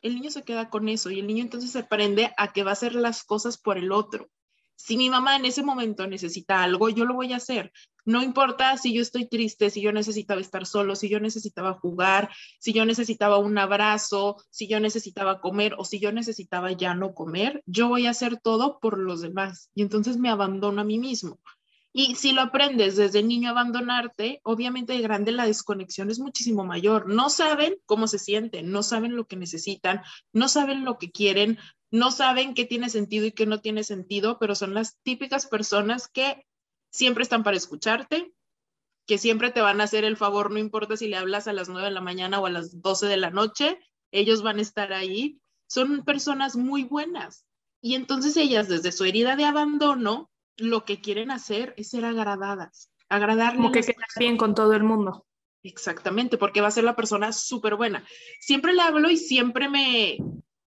el 0.01 0.16
niño 0.16 0.32
se 0.32 0.44
queda 0.44 0.70
con 0.70 0.89
eso 0.89 1.10
y 1.12 1.20
el 1.20 1.27
niño 1.27 1.44
entonces 1.44 1.75
aprende 1.75 2.34
a 2.38 2.54
que 2.54 2.63
va 2.63 2.72
a 2.72 2.74
hacer 2.74 2.96
las 2.96 3.24
cosas 3.24 3.58
por 3.58 3.77
el 3.77 3.92
otro. 3.92 4.30
Si 4.75 4.96
mi 4.96 5.10
mamá 5.10 5.36
en 5.36 5.46
ese 5.46 5.63
momento 5.63 6.06
necesita 6.06 6.62
algo, 6.62 6.89
yo 6.89 7.06
lo 7.06 7.16
voy 7.16 7.34
a 7.34 7.38
hacer. 7.38 7.72
No 8.06 8.22
importa 8.22 8.77
si 8.77 8.94
yo 8.94 9.01
estoy 9.01 9.27
triste, 9.27 9.72
si 9.72 9.82
yo 9.82 9.92
necesitaba 9.92 10.39
estar 10.39 10.68
solo, 10.68 10.96
si 10.96 11.10
yo 11.10 11.20
necesitaba 11.20 11.74
jugar, 11.74 12.30
si 12.60 12.74
yo 12.74 12.86
necesitaba 12.86 13.39
un 13.39 13.58
abrazo, 13.58 14.38
si 14.51 14.68
yo 14.68 14.80
necesitaba 14.80 15.42
comer 15.42 15.74
o 15.77 15.84
si 15.84 16.00
yo 16.00 16.12
necesitaba 16.12 16.72
ya 16.72 16.94
no 16.94 17.16
comer, 17.16 17.63
yo 17.66 17.89
voy 17.89 18.06
a 18.06 18.12
hacer 18.12 18.39
todo 18.39 18.80
por 18.80 19.00
los 19.00 19.22
demás 19.22 19.72
y 19.74 19.82
entonces 19.82 20.18
me 20.18 20.30
abandono 20.30 20.82
a 20.82 20.86
mí 20.86 21.00
mismo. 21.00 21.39
Y 22.00 22.13
si 22.13 22.32
lo 22.32 22.44
aprendes 22.44 22.96
desde 22.96 23.24
niño 23.24 23.48
a 23.48 23.51
abandonarte, 23.54 24.39
obviamente 24.44 24.94
de 24.94 25.01
grande 25.01 25.32
la 25.32 25.48
desconexión 25.48 26.12
es 26.12 26.20
muchísimo 26.20 26.63
mayor. 26.63 27.10
No 27.10 27.32
saben 27.32 27.77
cómo 27.88 28.06
se 28.06 28.20
sienten, 28.20 28.70
no 28.70 28.84
saben 28.84 29.16
lo 29.16 29.25
que 29.25 29.36
necesitan, 29.36 30.04
no 30.32 30.48
saben 30.48 30.86
lo 30.86 31.00
que 31.00 31.10
quieren, 31.10 31.58
no 31.89 32.12
saben 32.12 32.54
qué 32.54 32.66
tiene 32.66 32.92
sentido 32.92 33.25
y 33.25 33.32
qué 33.32 33.48
no 33.48 33.62
tiene 33.62 33.84
sentido, 33.84 34.38
pero 34.38 34.54
son 34.54 34.75
las 34.75 35.00
típicas 35.01 35.48
personas 35.48 36.08
que 36.08 36.46
siempre 36.92 37.24
están 37.24 37.42
para 37.42 37.58
escucharte, 37.58 38.32
que 39.08 39.18
siempre 39.18 39.50
te 39.50 39.62
van 39.62 39.82
a 39.82 39.86
hacer 39.86 40.04
el 40.04 40.18
favor, 40.18 40.51
no 40.51 40.60
importa 40.60 40.98
si 40.98 41.08
le 41.08 41.18
hablas 41.18 41.48
a 41.48 41.54
las 41.54 41.68
9 41.68 41.88
de 41.88 41.96
la 41.96 42.01
mañana 42.01 42.39
o 42.39 42.46
a 42.46 42.51
las 42.51 42.80
12 42.80 43.08
de 43.08 43.18
la 43.18 43.32
noche, 43.32 43.80
ellos 44.12 44.44
van 44.44 44.60
a 44.60 44.62
estar 44.62 44.94
ahí. 44.94 45.42
Son 45.68 46.06
personas 46.06 46.58
muy 46.58 46.84
buenas. 46.84 47.48
Y 47.82 47.96
entonces 47.96 48.38
ellas, 48.38 48.68
desde 48.68 48.92
su 48.92 49.04
herida 49.04 49.36
de 49.36 49.46
abandono, 49.46 50.30
lo 50.58 50.86
que 50.86 51.02
quieren 51.02 51.32
hacer 51.32 51.74
es 51.78 51.90
ser 51.90 52.06
agradadas, 52.06 52.92
agradarle. 53.10 53.58
Como 53.58 53.72
que 53.72 53.82
quedas 53.82 54.14
bien 54.18 54.38
con 54.38 54.56
todo 54.56 54.74
el 54.74 54.84
mundo. 54.84 55.26
Exactamente, 55.64 56.38
porque 56.38 56.62
va 56.62 56.68
a 56.68 56.72
ser 56.72 56.84
la 56.84 56.96
persona 56.96 57.32
súper 57.34 57.76
buena. 57.76 58.06
Siempre 58.40 58.74
le 58.74 58.82
hablo 58.82 59.10
y 59.10 59.18
siempre 59.18 59.70
me, 59.70 60.18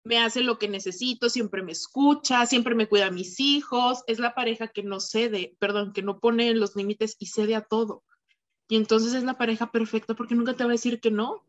me 0.05 0.19
hace 0.19 0.43
lo 0.43 0.59
que 0.59 0.69
necesito, 0.69 1.29
siempre 1.29 1.63
me 1.63 1.73
escucha, 1.73 2.47
siempre 2.47 2.75
me 2.75 2.89
cuida 2.89 3.07
a 3.07 3.11
mis 3.11 3.41
hijos, 3.41 4.03
es 4.07 4.19
la 4.19 4.35
pareja 4.35 4.69
que 4.69 4.83
no 4.83 5.01
cede, 5.01 5.57
perdón, 5.59 5.93
que 5.93 6.03
no 6.03 6.21
pone 6.21 6.53
los 6.55 6.77
límites 6.77 7.17
y 7.19 7.27
cede 7.27 7.55
a 7.55 7.63
todo. 7.63 8.05
Y 8.69 8.77
entonces 8.77 9.15
es 9.15 9.25
la 9.25 9.37
pareja 9.37 9.71
perfecta 9.71 10.15
porque 10.15 10.35
nunca 10.35 10.55
te 10.55 10.65
va 10.65 10.71
a 10.71 10.73
decir 10.73 11.01
que 11.01 11.11
no. 11.11 11.45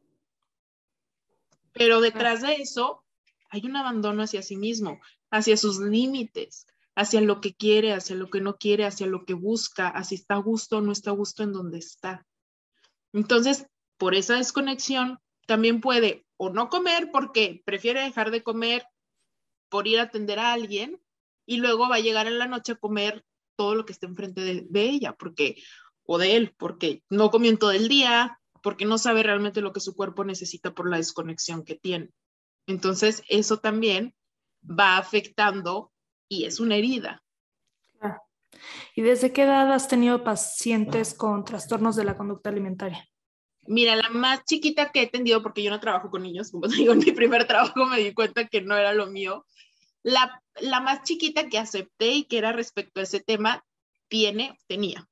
Pero 1.73 2.01
detrás 2.01 2.41
de 2.41 2.55
eso 2.55 3.03
hay 3.49 3.65
un 3.65 3.75
abandono 3.75 4.23
hacia 4.23 4.41
sí 4.41 4.55
mismo, 4.55 4.99
hacia 5.29 5.55
sus 5.55 5.79
límites, 5.79 6.67
hacia 6.95 7.21
lo 7.21 7.41
que 7.41 7.53
quiere, 7.53 7.93
hacia 7.93 8.15
lo 8.15 8.29
que 8.29 8.41
no 8.41 8.57
quiere, 8.57 8.85
hacia 8.85 9.07
lo 9.07 9.25
que 9.25 9.33
busca, 9.33 9.87
hacia 9.87 10.15
está 10.15 10.35
a 10.35 10.41
gusto 10.41 10.77
o 10.77 10.81
no 10.81 10.91
está 10.91 11.11
a 11.11 11.13
gusto 11.13 11.43
en 11.43 11.53
donde 11.53 11.79
está. 11.79 12.25
Entonces, 13.13 13.67
por 13.97 14.15
esa 14.15 14.35
desconexión, 14.35 15.19
también 15.47 15.81
puede 15.81 16.25
o 16.37 16.49
no 16.49 16.69
comer 16.69 17.09
porque 17.11 17.61
prefiere 17.65 18.01
dejar 18.01 18.31
de 18.31 18.43
comer 18.43 18.85
por 19.69 19.87
ir 19.87 19.99
a 19.99 20.03
atender 20.03 20.39
a 20.39 20.53
alguien 20.53 21.01
y 21.45 21.57
luego 21.57 21.89
va 21.89 21.95
a 21.95 22.01
llegar 22.01 22.27
en 22.27 22.39
la 22.39 22.47
noche 22.47 22.73
a 22.73 22.77
comer 22.77 23.25
todo 23.55 23.75
lo 23.75 23.85
que 23.85 23.93
esté 23.93 24.05
enfrente 24.05 24.41
de, 24.41 24.65
de 24.69 24.83
ella, 24.83 25.13
porque 25.13 25.61
o 26.03 26.17
de 26.17 26.35
él, 26.35 26.55
porque 26.57 27.03
no 27.09 27.31
comió 27.31 27.51
en 27.51 27.57
todo 27.57 27.71
el 27.71 27.87
día, 27.87 28.39
porque 28.63 28.85
no 28.85 28.97
sabe 28.97 29.23
realmente 29.23 29.61
lo 29.61 29.73
que 29.73 29.79
su 29.79 29.95
cuerpo 29.95 30.23
necesita 30.23 30.73
por 30.73 30.89
la 30.89 30.97
desconexión 30.97 31.63
que 31.63 31.75
tiene. 31.75 32.09
Entonces, 32.67 33.23
eso 33.29 33.57
también 33.57 34.15
va 34.63 34.97
afectando 34.97 35.90
y 36.31 36.45
es 36.45 36.61
una 36.61 36.77
herida. 36.77 37.21
¿Y 38.95 39.01
desde 39.01 39.33
qué 39.33 39.43
edad 39.43 39.71
has 39.73 39.89
tenido 39.89 40.23
pacientes 40.23 41.13
con 41.13 41.43
trastornos 41.43 41.97
de 41.97 42.05
la 42.05 42.15
conducta 42.15 42.49
alimentaria? 42.49 43.05
Mira, 43.67 43.97
la 43.97 44.09
más 44.09 44.45
chiquita 44.45 44.91
que 44.91 45.01
he 45.01 45.05
atendido, 45.07 45.43
porque 45.43 45.61
yo 45.61 45.71
no 45.71 45.81
trabajo 45.81 46.09
con 46.09 46.23
niños, 46.23 46.51
como 46.51 46.69
te 46.69 46.77
digo, 46.77 46.93
en 46.93 46.99
mi 46.99 47.11
primer 47.11 47.47
trabajo 47.47 47.85
me 47.85 47.99
di 47.99 48.13
cuenta 48.13 48.47
que 48.47 48.61
no 48.61 48.77
era 48.77 48.93
lo 48.93 49.07
mío. 49.07 49.45
La, 50.03 50.41
la 50.61 50.79
más 50.79 51.03
chiquita 51.03 51.49
que 51.49 51.57
acepté 51.57 52.11
y 52.11 52.23
que 52.23 52.37
era 52.37 52.53
respecto 52.53 53.01
a 53.01 53.03
ese 53.03 53.19
tema, 53.19 53.65
tiene, 54.07 54.57
tenía, 54.67 55.07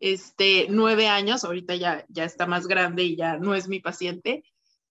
este, 0.00 0.66
nueve 0.68 1.08
años, 1.08 1.44
ahorita 1.44 1.76
ya, 1.76 2.04
ya 2.08 2.24
está 2.24 2.46
más 2.46 2.66
grande 2.66 3.04
y 3.04 3.16
ya 3.16 3.38
no 3.38 3.54
es 3.54 3.68
mi 3.68 3.80
paciente, 3.80 4.42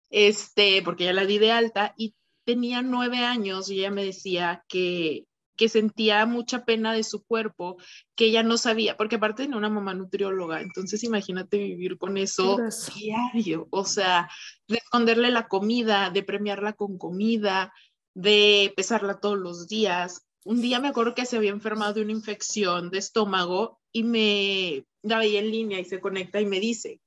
este, 0.10 0.81
porque 0.81 1.05
ya 1.05 1.13
la 1.13 1.25
di 1.25 1.38
de 1.38 1.51
alta 1.51 1.93
y 1.98 2.15
tenía 2.46 2.81
nueve 2.81 3.19
años 3.19 3.69
y 3.69 3.79
ella 3.79 3.91
me 3.91 4.05
decía 4.05 4.63
que, 4.67 5.27
que 5.58 5.68
sentía 5.68 6.26
mucha 6.26 6.64
pena 6.64 6.94
de 6.94 7.04
su 7.04 7.24
cuerpo, 7.24 7.78
que 8.16 8.26
ella 8.26 8.44
no 8.44 8.58
sabía, 8.58 8.96
porque 8.96 9.16
aparte 9.16 9.44
tenía 9.44 9.58
una 9.58 9.70
mamá 9.70 9.94
nutrióloga, 9.94 10.62
entonces 10.62 11.04
imagínate 11.04 11.58
vivir 11.58 11.98
con 11.98 12.18
eso 12.18 12.58
diario, 12.96 13.68
o 13.72 13.84
sea, 13.84 14.30
de 14.68 14.78
esconderle 14.78 15.32
la 15.32 15.48
comida, 15.48 16.12
de 16.12 16.24
premiarla 16.24 16.74
con 16.74 16.98
comida, 16.98 17.74
de 18.14 18.72
pesarla 18.76 19.20
todos 19.20 19.38
los 19.38 19.68
días. 19.68 20.28
Un 20.46 20.62
día 20.62 20.80
me 20.80 20.88
acuerdo 20.88 21.16
que 21.16 21.26
se 21.26 21.38
había 21.38 21.52
enfermado 21.52 21.96
de 21.96 22.02
una 22.04 22.14
infección 22.14 22.90
de 22.90 23.00
estómago 23.00 23.80
y 23.92 24.04
me 24.04 24.86
la 25.02 25.20
veía 25.20 25.40
en 25.40 25.52
línea 25.52 25.80
y 25.80 25.86
se 25.86 26.00
conecta 26.00 26.40
y 26.40 26.46
me 26.46 26.60
dice, 26.60 27.02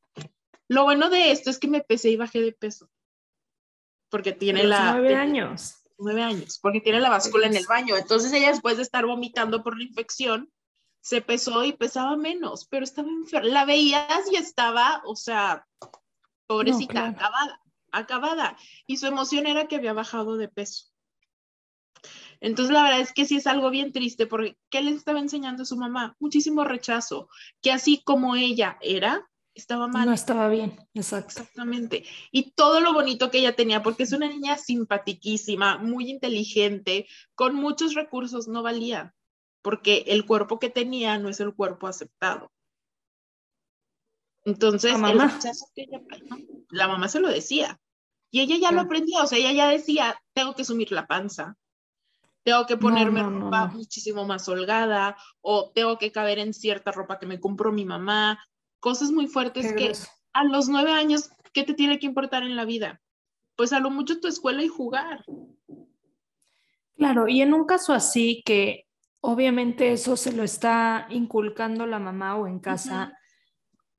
lo 0.68 0.84
bueno 0.84 1.08
de 1.08 1.30
esto 1.30 1.50
es 1.50 1.58
que 1.58 1.68
me 1.68 1.80
pesé 1.80 2.10
y 2.10 2.16
bajé 2.16 2.40
de 2.40 2.52
peso. 2.52 2.88
Porque 4.08 4.32
tiene 4.32 4.64
la... 4.64 4.92
Nueve 4.92 5.14
años. 5.14 5.79
Nueve 6.02 6.22
años, 6.22 6.58
porque 6.60 6.80
tiene 6.80 6.98
la 6.98 7.10
báscula 7.10 7.46
en 7.46 7.56
el 7.56 7.66
baño. 7.66 7.96
Entonces 7.96 8.32
ella 8.32 8.48
después 8.48 8.76
de 8.76 8.82
estar 8.82 9.06
vomitando 9.06 9.62
por 9.62 9.76
la 9.76 9.84
infección, 9.84 10.50
se 11.02 11.20
pesó 11.20 11.64
y 11.64 11.72
pesaba 11.72 12.16
menos, 12.16 12.66
pero 12.66 12.84
estaba 12.84 13.08
enferma. 13.08 13.48
La 13.48 13.64
veías 13.64 14.30
y 14.32 14.36
estaba, 14.36 15.02
o 15.04 15.16
sea, 15.16 15.66
pobrecita, 16.46 17.06
acabada, 17.08 17.60
acabada. 17.92 18.56
Y 18.86 18.96
su 18.96 19.06
emoción 19.06 19.46
era 19.46 19.68
que 19.68 19.76
había 19.76 19.92
bajado 19.92 20.36
de 20.36 20.48
peso. 20.48 20.86
Entonces, 22.40 22.72
la 22.72 22.82
verdad 22.82 23.00
es 23.00 23.12
que 23.12 23.26
sí 23.26 23.36
es 23.36 23.46
algo 23.46 23.70
bien 23.70 23.92
triste 23.92 24.26
porque 24.26 24.56
¿qué 24.70 24.80
le 24.80 24.92
estaba 24.92 25.20
enseñando 25.20 25.62
a 25.62 25.66
su 25.66 25.76
mamá? 25.76 26.16
Muchísimo 26.18 26.64
rechazo, 26.64 27.28
que 27.60 27.72
así 27.72 28.02
como 28.02 28.36
ella 28.36 28.78
era, 28.80 29.29
estaba 29.60 29.88
mal. 29.88 30.06
No 30.06 30.12
estaba 30.12 30.48
bien, 30.48 30.76
exacto. 30.94 31.40
Exactamente. 31.40 32.04
Y 32.32 32.52
todo 32.52 32.80
lo 32.80 32.92
bonito 32.92 33.30
que 33.30 33.38
ella 33.38 33.54
tenía, 33.54 33.82
porque 33.82 34.02
es 34.02 34.12
una 34.12 34.28
niña 34.28 34.56
simpatiquísima, 34.56 35.78
muy 35.78 36.10
inteligente, 36.10 37.06
con 37.34 37.54
muchos 37.54 37.94
recursos, 37.94 38.48
no 38.48 38.62
valía, 38.62 39.14
porque 39.62 40.04
el 40.08 40.26
cuerpo 40.26 40.58
que 40.58 40.70
tenía 40.70 41.18
no 41.18 41.28
es 41.28 41.40
el 41.40 41.54
cuerpo 41.54 41.86
aceptado. 41.86 42.50
Entonces, 44.44 44.92
¿La 44.92 44.98
mamá? 44.98 45.38
la 46.70 46.88
mamá 46.88 47.08
se 47.08 47.20
lo 47.20 47.28
decía. 47.28 47.78
Y 48.30 48.40
ella 48.40 48.56
ya 48.58 48.72
lo 48.72 48.80
aprendió, 48.80 49.22
o 49.22 49.26
sea, 49.26 49.38
ella 49.38 49.52
ya 49.52 49.68
decía, 49.68 50.20
tengo 50.32 50.54
que 50.54 50.64
sumir 50.64 50.92
la 50.92 51.06
panza, 51.06 51.56
tengo 52.42 52.64
que 52.66 52.76
ponerme 52.76 53.22
ropa 53.22 53.66
muchísimo 53.66 54.24
más 54.24 54.48
holgada 54.48 55.16
o 55.40 55.70
tengo 55.70 55.98
que 55.98 56.12
caber 56.12 56.38
en 56.38 56.54
cierta 56.54 56.92
ropa 56.92 57.18
que 57.18 57.26
me 57.26 57.40
compró 57.40 57.72
mi 57.72 57.84
mamá, 57.84 58.42
cosas 58.80 59.12
muy 59.12 59.26
fuertes 59.26 59.72
que 59.72 59.92
a 60.32 60.44
los 60.44 60.68
nueve 60.68 60.92
años, 60.92 61.30
¿qué 61.52 61.64
te 61.64 61.74
tiene 61.74 61.98
que 61.98 62.06
importar 62.06 62.42
en 62.42 62.56
la 62.56 62.64
vida? 62.64 63.00
Pues 63.56 63.72
a 63.72 63.80
lo 63.80 63.90
mucho 63.90 64.20
tu 64.20 64.28
escuela 64.28 64.62
y 64.62 64.68
jugar. 64.68 65.24
Claro, 66.96 67.28
y 67.28 67.42
en 67.42 67.54
un 67.54 67.64
caso 67.64 67.92
así 67.92 68.42
que 68.44 68.86
obviamente 69.20 69.92
eso 69.92 70.16
se 70.16 70.32
lo 70.32 70.42
está 70.42 71.06
inculcando 71.10 71.86
la 71.86 71.98
mamá 71.98 72.36
o 72.36 72.46
en 72.46 72.58
casa, 72.58 73.16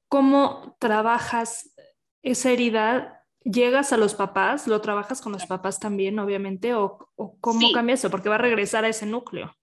¿cómo 0.07 0.75
trabajas 0.79 1.73
esa 2.21 2.51
herida 2.51 3.21
llegas 3.43 3.91
a 3.93 3.97
los 3.97 4.13
papás, 4.13 4.67
lo 4.67 4.81
trabajas 4.81 5.21
con 5.21 5.31
los 5.31 5.45
papás 5.45 5.79
también, 5.79 6.19
obviamente, 6.19 6.73
o, 6.75 7.09
cómo 7.39 7.71
cambia 7.71 7.95
eso, 7.95 8.09
porque 8.09 8.29
va 8.29 8.35
a 8.35 8.39
regresar 8.39 8.85
a 8.85 8.89
ese 8.89 9.05
núcleo. 9.05 9.55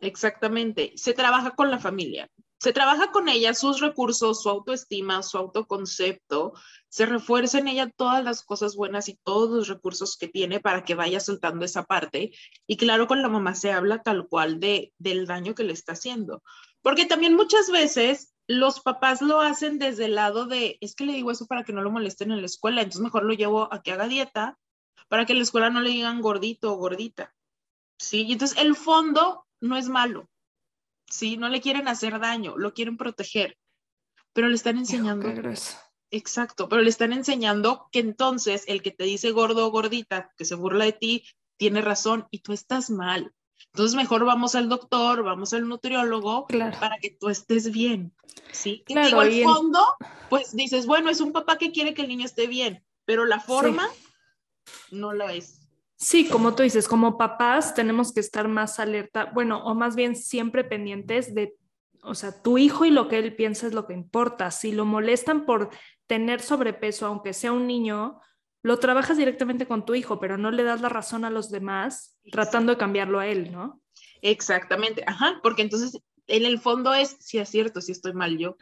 Exactamente, 0.00 0.92
se 0.96 1.14
trabaja 1.14 1.50
con 1.50 1.70
la 1.70 1.78
familia, 1.78 2.30
se 2.58 2.72
trabaja 2.72 3.12
con 3.12 3.28
ella 3.28 3.54
sus 3.54 3.80
recursos, 3.80 4.42
su 4.42 4.48
autoestima, 4.48 5.22
su 5.22 5.36
autoconcepto, 5.38 6.54
se 6.88 7.04
refuerza 7.04 7.58
en 7.58 7.68
ella 7.68 7.90
todas 7.90 8.24
las 8.24 8.42
cosas 8.42 8.76
buenas 8.76 9.08
y 9.08 9.18
todos 9.22 9.50
los 9.50 9.68
recursos 9.68 10.16
que 10.16 10.28
tiene 10.28 10.60
para 10.60 10.84
que 10.84 10.94
vaya 10.94 11.20
soltando 11.20 11.64
esa 11.64 11.84
parte. 11.84 12.32
Y 12.66 12.76
claro, 12.76 13.06
con 13.06 13.20
la 13.20 13.28
mamá 13.28 13.54
se 13.54 13.72
habla 13.72 14.02
tal 14.02 14.26
cual 14.28 14.58
de, 14.60 14.92
del 14.98 15.26
daño 15.26 15.54
que 15.54 15.64
le 15.64 15.74
está 15.74 15.92
haciendo. 15.92 16.42
Porque 16.80 17.04
también 17.04 17.34
muchas 17.34 17.70
veces 17.70 18.32
los 18.46 18.80
papás 18.80 19.20
lo 19.20 19.40
hacen 19.40 19.78
desde 19.78 20.06
el 20.06 20.14
lado 20.14 20.46
de, 20.46 20.78
es 20.80 20.94
que 20.94 21.04
le 21.04 21.12
digo 21.12 21.30
eso 21.30 21.46
para 21.46 21.64
que 21.64 21.72
no 21.72 21.82
lo 21.82 21.90
molesten 21.90 22.30
en 22.30 22.40
la 22.40 22.46
escuela, 22.46 22.80
entonces 22.80 23.02
mejor 23.02 23.24
lo 23.24 23.34
llevo 23.34 23.72
a 23.72 23.82
que 23.82 23.92
haga 23.92 24.08
dieta 24.08 24.58
para 25.08 25.26
que 25.26 25.32
en 25.32 25.38
la 25.40 25.44
escuela 25.44 25.68
no 25.68 25.80
le 25.80 25.90
digan 25.90 26.20
gordito 26.20 26.72
o 26.72 26.76
gordita. 26.76 27.34
¿Sí? 27.98 28.22
Y 28.22 28.32
entonces 28.32 28.58
el 28.58 28.76
fondo 28.76 29.46
no 29.60 29.76
es 29.76 29.88
malo. 29.88 30.28
¿Sí? 31.08 31.36
No 31.36 31.48
le 31.48 31.60
quieren 31.60 31.88
hacer 31.88 32.18
daño, 32.18 32.56
lo 32.56 32.74
quieren 32.74 32.96
proteger. 32.96 33.56
Pero 34.32 34.48
le 34.48 34.54
están 34.54 34.78
enseñando. 34.78 35.32
Exacto, 36.10 36.68
pero 36.68 36.82
le 36.82 36.90
están 36.90 37.12
enseñando 37.12 37.88
que 37.90 37.98
entonces 37.98 38.64
el 38.68 38.82
que 38.82 38.90
te 38.90 39.04
dice 39.04 39.30
gordo 39.32 39.66
o 39.66 39.70
gordita, 39.70 40.32
que 40.36 40.44
se 40.44 40.54
burla 40.54 40.84
de 40.84 40.92
ti, 40.92 41.24
tiene 41.56 41.80
razón 41.80 42.26
y 42.30 42.40
tú 42.40 42.52
estás 42.52 42.90
mal. 42.90 43.32
Entonces 43.72 43.96
mejor 43.96 44.24
vamos 44.24 44.54
al 44.54 44.68
doctor, 44.68 45.22
vamos 45.22 45.52
al 45.52 45.68
nutriólogo 45.68 46.46
para 46.46 46.98
que 46.98 47.10
tú 47.10 47.28
estés 47.28 47.72
bien. 47.72 48.14
¿sí? 48.52 48.84
Y 48.86 48.94
claro, 48.94 49.22
digo, 49.22 49.50
el 49.50 49.54
fondo, 49.54 49.80
pues 50.30 50.54
dices, 50.54 50.86
bueno, 50.86 51.10
es 51.10 51.20
un 51.20 51.32
papá 51.32 51.58
que 51.58 51.72
quiere 51.72 51.94
que 51.94 52.02
el 52.02 52.08
niño 52.08 52.24
esté 52.24 52.46
bien, 52.46 52.84
pero 53.04 53.24
la 53.24 53.40
forma 53.40 53.88
no 54.90 55.12
lo 55.12 55.28
es. 55.28 55.65
Sí, 55.96 56.28
como 56.28 56.54
tú 56.54 56.62
dices, 56.62 56.88
como 56.88 57.16
papás 57.16 57.74
tenemos 57.74 58.12
que 58.12 58.20
estar 58.20 58.48
más 58.48 58.78
alerta, 58.78 59.30
bueno, 59.34 59.64
o 59.64 59.74
más 59.74 59.96
bien 59.96 60.14
siempre 60.14 60.62
pendientes 60.62 61.34
de, 61.34 61.56
o 62.02 62.14
sea, 62.14 62.42
tu 62.42 62.58
hijo 62.58 62.84
y 62.84 62.90
lo 62.90 63.08
que 63.08 63.18
él 63.18 63.34
piensa 63.34 63.66
es 63.66 63.72
lo 63.72 63.86
que 63.86 63.94
importa. 63.94 64.50
Si 64.50 64.72
lo 64.72 64.84
molestan 64.84 65.46
por 65.46 65.70
tener 66.06 66.40
sobrepeso, 66.40 67.06
aunque 67.06 67.32
sea 67.32 67.52
un 67.52 67.66
niño, 67.66 68.20
lo 68.62 68.78
trabajas 68.78 69.16
directamente 69.16 69.66
con 69.66 69.86
tu 69.86 69.94
hijo, 69.94 70.20
pero 70.20 70.36
no 70.36 70.50
le 70.50 70.64
das 70.64 70.82
la 70.82 70.88
razón 70.88 71.24
a 71.24 71.30
los 71.30 71.50
demás 71.50 72.18
tratando 72.30 72.72
de 72.72 72.78
cambiarlo 72.78 73.18
a 73.18 73.26
él, 73.26 73.50
¿no? 73.50 73.80
Exactamente, 74.20 75.02
ajá, 75.06 75.40
porque 75.42 75.62
entonces 75.62 75.98
en 76.26 76.44
el 76.44 76.58
fondo 76.58 76.94
es, 76.94 77.16
si 77.20 77.38
es 77.38 77.48
cierto, 77.48 77.80
si 77.80 77.92
estoy 77.92 78.12
mal 78.12 78.38
yo, 78.38 78.56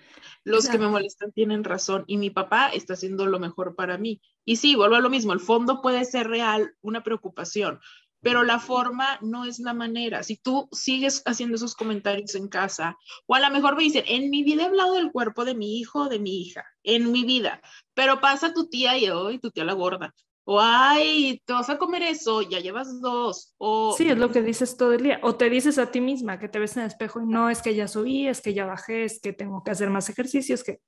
los 0.45 0.69
que 0.69 0.79
me 0.79 0.89
molestan 0.89 1.33
tienen 1.33 1.65
razón 1.65 2.05
y 2.07 2.17
mi 2.19 2.31
papá 2.31 2.69
está 2.69 2.95
haciendo 2.95 3.27
lo 3.27 3.39
mejor 3.39 3.75
para 3.75 3.99
mí. 3.99 4.21
Y 4.45 4.57
sí, 4.57 4.75
vuelvo 4.75 4.97
a 4.97 5.01
lo 5.01 5.11
mismo, 5.11 5.33
el 5.33 5.41
fondo 5.41 5.81
puede 5.81 6.05
ser 6.05 6.29
real, 6.29 6.75
una 6.83 7.03
preocupación, 7.03 7.81
pero 8.21 8.43
la 8.43 8.59
forma 8.59 9.19
no 9.21 9.45
es 9.45 9.59
la 9.59 9.75
manera. 9.75 10.23
Si 10.23 10.37
tú 10.37 10.69
sigues 10.73 11.23
haciendo 11.27 11.57
esos 11.57 11.75
comentarios 11.75 12.35
en 12.35 12.49
casa, 12.49 12.97
o 13.27 13.35
a 13.35 13.41
lo 13.41 13.51
mejor 13.51 13.77
me 13.77 13.83
dicen, 13.83 14.05
en 14.07 14.31
mi 14.31 14.43
vida 14.43 14.63
he 14.63 14.67
hablado 14.67 14.95
del 14.95 15.13
cuerpo 15.13 15.45
de 15.45 15.55
mi 15.55 15.79
hijo 15.79 16.05
o 16.05 16.09
de 16.09 16.19
mi 16.19 16.41
hija, 16.41 16.65
en 16.83 17.13
mi 17.13 17.25
vida, 17.25 17.61
pero 17.93 18.21
pasa 18.21 18.55
tu 18.55 18.69
tía 18.69 18.97
y 18.97 19.11
hoy 19.11 19.39
tu 19.39 19.51
tía 19.51 19.65
la 19.65 19.75
gorda. 19.75 20.15
O 20.47 20.61
ay, 20.61 21.43
te 21.47 21.55
vas 21.55 21.71
a 21.71 21.79
comer 21.79 22.03
eso, 22.03 22.43
ya 22.43 22.61
llevas 22.61 23.01
dos. 23.01 23.55
O... 23.57 23.95
Sí, 23.97 24.09
es 24.09 24.19
lo 24.19 24.31
que 24.31 24.43
dices 24.43 24.77
todo 24.77 24.93
el 24.93 25.03
día. 25.03 25.19
O 25.23 25.37
te 25.37 25.49
dices 25.49 25.79
a 25.79 25.91
ti 25.91 26.03
misma 26.03 26.39
que 26.39 26.49
te 26.49 26.59
ves 26.59 26.77
en 26.77 26.83
el 26.83 26.89
espejo 26.89 27.23
y 27.23 27.27
no 27.27 27.49
es 27.49 27.63
que 27.63 27.75
ya 27.75 27.89
subí, 27.89 28.29
es 28.29 28.43
que 28.43 28.53
ya 28.53 28.67
bajé, 28.67 29.05
es 29.05 29.21
que 29.21 29.33
tengo 29.33 29.63
que 29.65 29.71
hacer 29.71 29.89
más 29.89 30.09
ejercicios, 30.11 30.63
que 30.63 30.81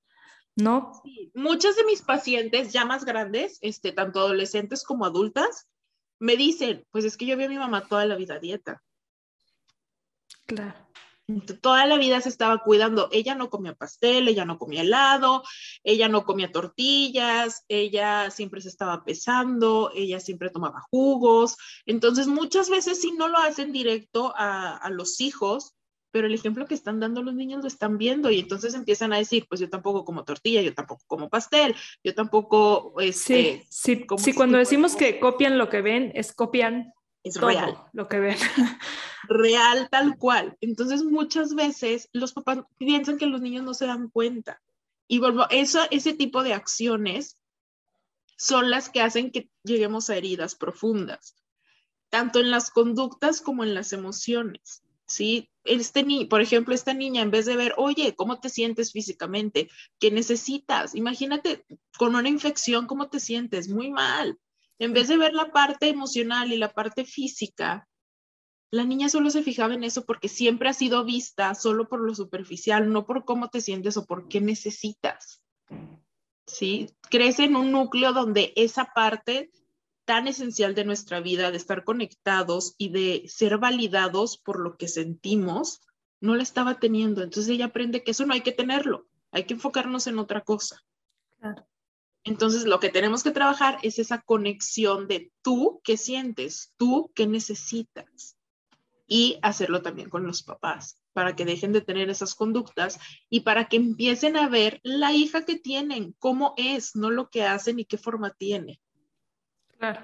no. 0.55 0.91
Sí. 1.03 1.31
Muchas 1.33 1.75
de 1.75 1.85
mis 1.85 2.03
pacientes 2.03 2.71
ya 2.71 2.85
más 2.85 3.03
grandes, 3.03 3.57
este, 3.61 3.91
tanto 3.91 4.19
adolescentes 4.19 4.83
como 4.83 5.05
adultas, 5.05 5.67
me 6.19 6.35
dicen, 6.35 6.85
pues 6.91 7.05
es 7.05 7.17
que 7.17 7.25
yo 7.25 7.35
vi 7.35 7.45
a 7.45 7.49
mi 7.49 7.57
mamá 7.57 7.87
toda 7.87 8.05
la 8.05 8.15
vida 8.15 8.35
a 8.35 8.39
dieta. 8.39 8.83
Claro. 10.45 10.87
Toda 11.61 11.85
la 11.85 11.97
vida 11.97 12.21
se 12.21 12.29
estaba 12.29 12.59
cuidando. 12.59 13.09
Ella 13.11 13.35
no 13.35 13.49
comía 13.49 13.75
pastel, 13.75 14.29
ella 14.29 14.45
no 14.45 14.57
comía 14.57 14.81
helado, 14.81 15.43
ella 15.83 16.07
no 16.07 16.23
comía 16.23 16.51
tortillas, 16.51 17.65
ella 17.67 18.31
siempre 18.31 18.61
se 18.61 18.69
estaba 18.69 19.03
pesando, 19.03 19.91
ella 19.93 20.21
siempre 20.21 20.49
tomaba 20.49 20.85
jugos. 20.89 21.57
Entonces, 21.85 22.27
muchas 22.27 22.69
veces 22.69 23.01
si 23.01 23.11
no 23.11 23.27
lo 23.27 23.39
hacen 23.39 23.73
directo 23.73 24.33
a, 24.37 24.77
a 24.77 24.89
los 24.89 25.19
hijos, 25.19 25.75
pero 26.11 26.27
el 26.27 26.33
ejemplo 26.33 26.65
que 26.65 26.73
están 26.73 26.99
dando 26.99 27.21
los 27.21 27.35
niños 27.35 27.61
lo 27.61 27.67
están 27.67 27.97
viendo 27.97 28.31
y 28.31 28.39
entonces 28.39 28.73
empiezan 28.73 29.13
a 29.13 29.17
decir, 29.17 29.45
pues 29.49 29.59
yo 29.59 29.69
tampoco 29.69 30.05
como 30.05 30.23
tortilla, 30.23 30.61
yo 30.61 30.73
tampoco 30.73 31.03
como 31.07 31.29
pastel, 31.29 31.75
yo 32.03 32.15
tampoco... 32.15 32.93
Este, 32.99 33.65
sí, 33.69 34.05
sí, 34.05 34.05
sí 34.17 34.33
cuando 34.33 34.57
decimos 34.57 34.95
que 34.95 35.19
copian 35.19 35.57
lo 35.57 35.69
que 35.69 35.81
ven, 35.81 36.11
es 36.15 36.33
copian 36.33 36.93
es 37.27 37.39
real. 37.39 37.77
Lo 37.93 38.07
que 38.07 38.19
ven. 38.19 38.37
Real 39.29 39.89
tal 39.89 40.17
cual. 40.17 40.57
Entonces 40.61 41.03
muchas 41.03 41.53
veces 41.53 42.09
los 42.13 42.33
papás 42.33 42.59
piensan 42.77 43.17
que 43.17 43.25
los 43.25 43.41
niños 43.41 43.63
no 43.63 43.73
se 43.73 43.85
dan 43.85 44.09
cuenta. 44.09 44.61
Y 45.07 45.19
vuelvo, 45.19 45.45
eso, 45.49 45.81
ese 45.91 46.13
tipo 46.13 46.43
de 46.43 46.53
acciones 46.53 47.37
son 48.37 48.69
las 48.69 48.89
que 48.89 49.01
hacen 49.01 49.31
que 49.31 49.49
lleguemos 49.63 50.09
a 50.09 50.17
heridas 50.17 50.55
profundas, 50.55 51.35
tanto 52.09 52.39
en 52.39 52.51
las 52.51 52.69
conductas 52.69 53.41
como 53.41 53.63
en 53.63 53.73
las 53.73 53.93
emociones. 53.93 54.83
¿sí? 55.07 55.49
Este 55.63 56.03
ni, 56.03 56.25
por 56.25 56.41
ejemplo, 56.41 56.75
esta 56.75 56.93
niña, 56.93 57.21
en 57.21 57.31
vez 57.31 57.45
de 57.45 57.55
ver, 57.55 57.73
oye, 57.77 58.15
¿cómo 58.15 58.39
te 58.39 58.49
sientes 58.49 58.91
físicamente? 58.91 59.69
¿Qué 59.99 60.11
necesitas? 60.11 60.93
Imagínate 60.95 61.65
con 61.97 62.15
una 62.15 62.29
infección, 62.29 62.85
¿cómo 62.85 63.09
te 63.09 63.19
sientes? 63.19 63.67
Muy 63.67 63.89
mal. 63.89 64.37
En 64.79 64.93
vez 64.93 65.07
de 65.07 65.17
ver 65.17 65.33
la 65.33 65.51
parte 65.51 65.89
emocional 65.89 66.51
y 66.51 66.57
la 66.57 66.71
parte 66.71 67.05
física, 67.05 67.87
la 68.71 68.83
niña 68.83 69.09
solo 69.09 69.29
se 69.29 69.43
fijaba 69.43 69.73
en 69.73 69.83
eso 69.83 70.05
porque 70.05 70.27
siempre 70.27 70.69
ha 70.69 70.73
sido 70.73 71.05
vista 71.05 71.55
solo 71.55 71.87
por 71.87 72.01
lo 72.01 72.13
superficial, 72.13 72.91
no 72.91 73.05
por 73.05 73.25
cómo 73.25 73.49
te 73.49 73.61
sientes 73.61 73.97
o 73.97 74.05
por 74.05 74.27
qué 74.27 74.41
necesitas. 74.41 75.41
¿Sí? 76.45 76.89
Crece 77.09 77.45
en 77.45 77.55
un 77.55 77.71
núcleo 77.71 78.13
donde 78.13 78.53
esa 78.55 78.85
parte 78.93 79.51
tan 80.05 80.27
esencial 80.27 80.75
de 80.75 80.85
nuestra 80.85 81.19
vida, 81.19 81.51
de 81.51 81.57
estar 81.57 81.83
conectados 81.83 82.75
y 82.77 82.89
de 82.89 83.23
ser 83.27 83.57
validados 83.57 84.37
por 84.37 84.59
lo 84.59 84.77
que 84.77 84.87
sentimos, 84.87 85.81
no 86.21 86.35
la 86.35 86.43
estaba 86.43 86.79
teniendo. 86.79 87.23
Entonces 87.23 87.51
ella 87.51 87.65
aprende 87.65 88.03
que 88.03 88.11
eso 88.11 88.25
no 88.25 88.33
hay 88.33 88.41
que 88.41 88.53
tenerlo, 88.53 89.07
hay 89.31 89.45
que 89.45 89.55
enfocarnos 89.55 90.07
en 90.07 90.19
otra 90.19 90.41
cosa. 90.41 90.81
Claro. 91.39 91.67
Entonces, 92.27 92.65
lo 92.65 92.81
que 92.81 92.89
tenemos 92.89 93.23
que 93.23 93.31
trabajar 93.31 93.79
es 93.83 93.99
esa 93.99 94.21
conexión 94.21 95.07
de 95.07 95.31
tú 95.41 95.79
qué 95.83 95.95
sientes, 95.95 96.73
tú 96.75 97.09
qué 97.15 97.25
necesitas. 97.25 98.37
Y 99.07 99.39
hacerlo 99.41 99.81
también 99.81 100.09
con 100.09 100.27
los 100.27 100.43
papás, 100.43 101.01
para 101.13 101.37
que 101.37 101.45
dejen 101.45 101.71
de 101.71 101.79
tener 101.79 102.09
esas 102.09 102.35
conductas 102.35 102.99
y 103.29 103.39
para 103.39 103.69
que 103.69 103.77
empiecen 103.77 104.35
a 104.35 104.49
ver 104.49 104.81
la 104.83 105.13
hija 105.13 105.45
que 105.45 105.55
tienen, 105.55 106.15
cómo 106.19 106.53
es, 106.57 106.97
no 106.97 107.09
lo 107.09 107.29
que 107.29 107.45
hacen 107.45 107.79
y 107.79 107.85
qué 107.85 107.97
forma 107.97 108.31
tiene. 108.31 108.81
Claro. 109.79 110.01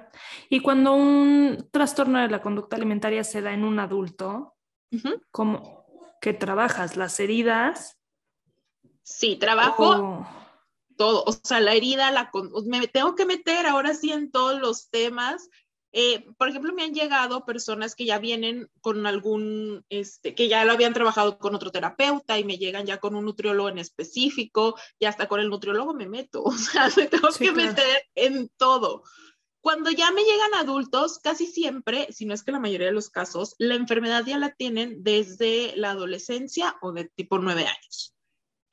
Y 0.50 0.62
cuando 0.62 0.94
un 0.94 1.68
trastorno 1.72 2.22
de 2.22 2.30
la 2.30 2.42
conducta 2.42 2.78
alimentaria 2.78 3.26
se 3.26 3.42
da 3.42 3.54
en 3.54 3.66
un 3.66 3.80
adulto, 3.80 4.56
¿cómo 5.32 5.86
que 6.22 6.32
trabajas 6.32 6.96
las 6.96 7.20
heridas? 7.20 7.98
Sí, 9.02 9.36
trabajo 9.36 10.26
todo, 10.96 11.24
o 11.26 11.32
sea, 11.32 11.60
la 11.60 11.74
herida, 11.74 12.12
la, 12.12 12.32
me 12.66 12.88
tengo 12.88 13.16
que 13.16 13.26
meter 13.26 13.66
ahora 13.66 13.94
sí 13.94 14.12
en 14.12 14.32
todos 14.32 14.60
los 14.60 14.90
temas. 14.90 15.50
Eh, 15.96 16.26
por 16.38 16.50
ejemplo, 16.50 16.74
me 16.74 16.84
han 16.84 16.94
llegado 16.94 17.46
personas 17.46 17.96
que 17.96 18.06
ya 18.06 18.18
vienen 18.18 18.68
con 18.82 19.06
algún, 19.06 19.86
este, 19.90 20.34
que 20.34 20.48
ya 20.48 20.66
lo 20.66 20.72
habían 20.72 20.94
trabajado 20.94 21.38
con 21.38 21.54
otro 21.54 21.72
terapeuta 21.72 22.40
y 22.40 22.44
me 22.44 22.58
llegan 22.58 22.88
ya 22.88 23.00
con 23.00 23.16
un 23.16 23.26
nutriólogo 23.26 23.70
en 23.70 23.78
específico 23.78 24.76
y 24.98 25.06
hasta 25.06 25.28
con 25.28 25.40
el 25.40 25.50
nutriólogo 25.50 25.94
me 25.94 26.08
meto, 26.08 26.42
o 26.44 26.52
sea, 26.52 26.90
me 26.98 27.06
tengo 27.06 27.30
que 27.30 27.52
meter 27.52 28.04
en 28.16 28.50
todo. 28.58 29.04
Cuando 29.62 29.92
ya 29.92 30.12
me 30.12 30.24
llegan 30.24 30.56
adultos, 30.56 31.20
casi 31.20 31.46
siempre, 31.46 32.08
si 32.12 32.26
no 32.26 32.34
es 32.34 32.44
que 32.44 32.52
la 32.52 32.60
mayoría 32.60 32.88
de 32.88 32.94
los 32.94 33.10
casos, 33.10 33.56
la 33.60 33.76
enfermedad 33.76 34.26
ya 34.26 34.38
la 34.38 34.54
tienen 34.56 35.04
desde 35.04 35.74
la 35.78 35.92
adolescencia 35.92 36.76
o 36.82 36.92
de 36.92 37.06
tipo 37.06 37.38
nueve 37.40 37.68
años 37.68 38.13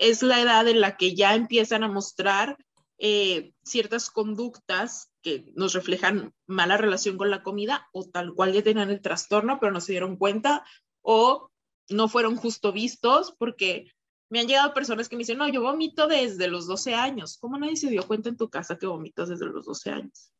es 0.01 0.23
la 0.23 0.41
edad 0.41 0.67
en 0.67 0.81
la 0.81 0.97
que 0.97 1.15
ya 1.15 1.35
empiezan 1.35 1.85
a 1.85 1.89
mostrar 1.89 2.57
eh, 2.97 3.53
ciertas 3.63 4.11
conductas 4.11 5.13
que 5.23 5.45
nos 5.55 5.75
reflejan 5.75 6.35
mala 6.47 6.79
relación 6.79 7.19
con 7.19 7.31
la 7.31 7.43
comida 7.43 7.87
o 7.93 8.09
tal 8.09 8.35
cual 8.35 8.55
ya 8.55 8.63
tenían 8.63 8.91
el 8.91 9.03
trastorno, 9.03 9.61
pero 9.61 9.73
no 9.73 9.81
se 9.81 9.93
dieron 9.93 10.17
cuenta 10.17 10.65
o 11.03 11.51
no 11.91 12.09
fueron 12.09 12.37
justo 12.37 12.73
vistos 12.73 13.35
porque 13.39 13.93
me 14.31 14.41
han 14.41 14.47
llegado 14.47 14.73
personas 14.73 15.09
que 15.09 15.17
me 15.17 15.21
dicen, 15.21 15.37
no, 15.37 15.49
yo 15.49 15.61
vomito 15.61 16.07
desde 16.07 16.49
los 16.49 16.67
12 16.67 16.95
años. 16.95 17.37
¿Cómo 17.39 17.59
nadie 17.59 17.77
se 17.77 17.91
dio 17.91 18.07
cuenta 18.07 18.31
en 18.31 18.39
tu 18.39 18.49
casa 18.49 18.79
que 18.79 18.87
vomitas 18.87 19.29
desde 19.29 19.47
los 19.47 19.67
12 19.67 19.91
años? 19.91 20.33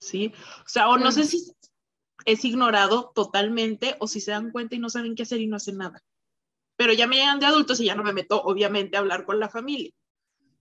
¿Sí? 0.00 0.32
O 0.64 0.68
sea, 0.68 0.88
o 0.88 0.98
no 0.98 1.12
sé 1.12 1.24
si 1.24 1.52
es 2.24 2.44
ignorado 2.44 3.12
totalmente 3.14 3.96
o 4.00 4.08
si 4.08 4.20
se 4.20 4.32
dan 4.32 4.50
cuenta 4.50 4.74
y 4.74 4.80
no 4.80 4.90
saben 4.90 5.14
qué 5.14 5.22
hacer 5.22 5.40
y 5.40 5.46
no 5.46 5.56
hacen 5.56 5.76
nada 5.76 6.02
pero 6.82 6.94
ya 6.94 7.06
me 7.06 7.14
llegan 7.14 7.38
de 7.38 7.46
adultos 7.46 7.78
y 7.78 7.84
ya 7.84 7.94
no 7.94 8.02
me 8.02 8.12
meto, 8.12 8.42
obviamente, 8.42 8.96
a 8.96 9.00
hablar 9.00 9.24
con 9.24 9.38
la 9.38 9.48
familia. 9.48 9.92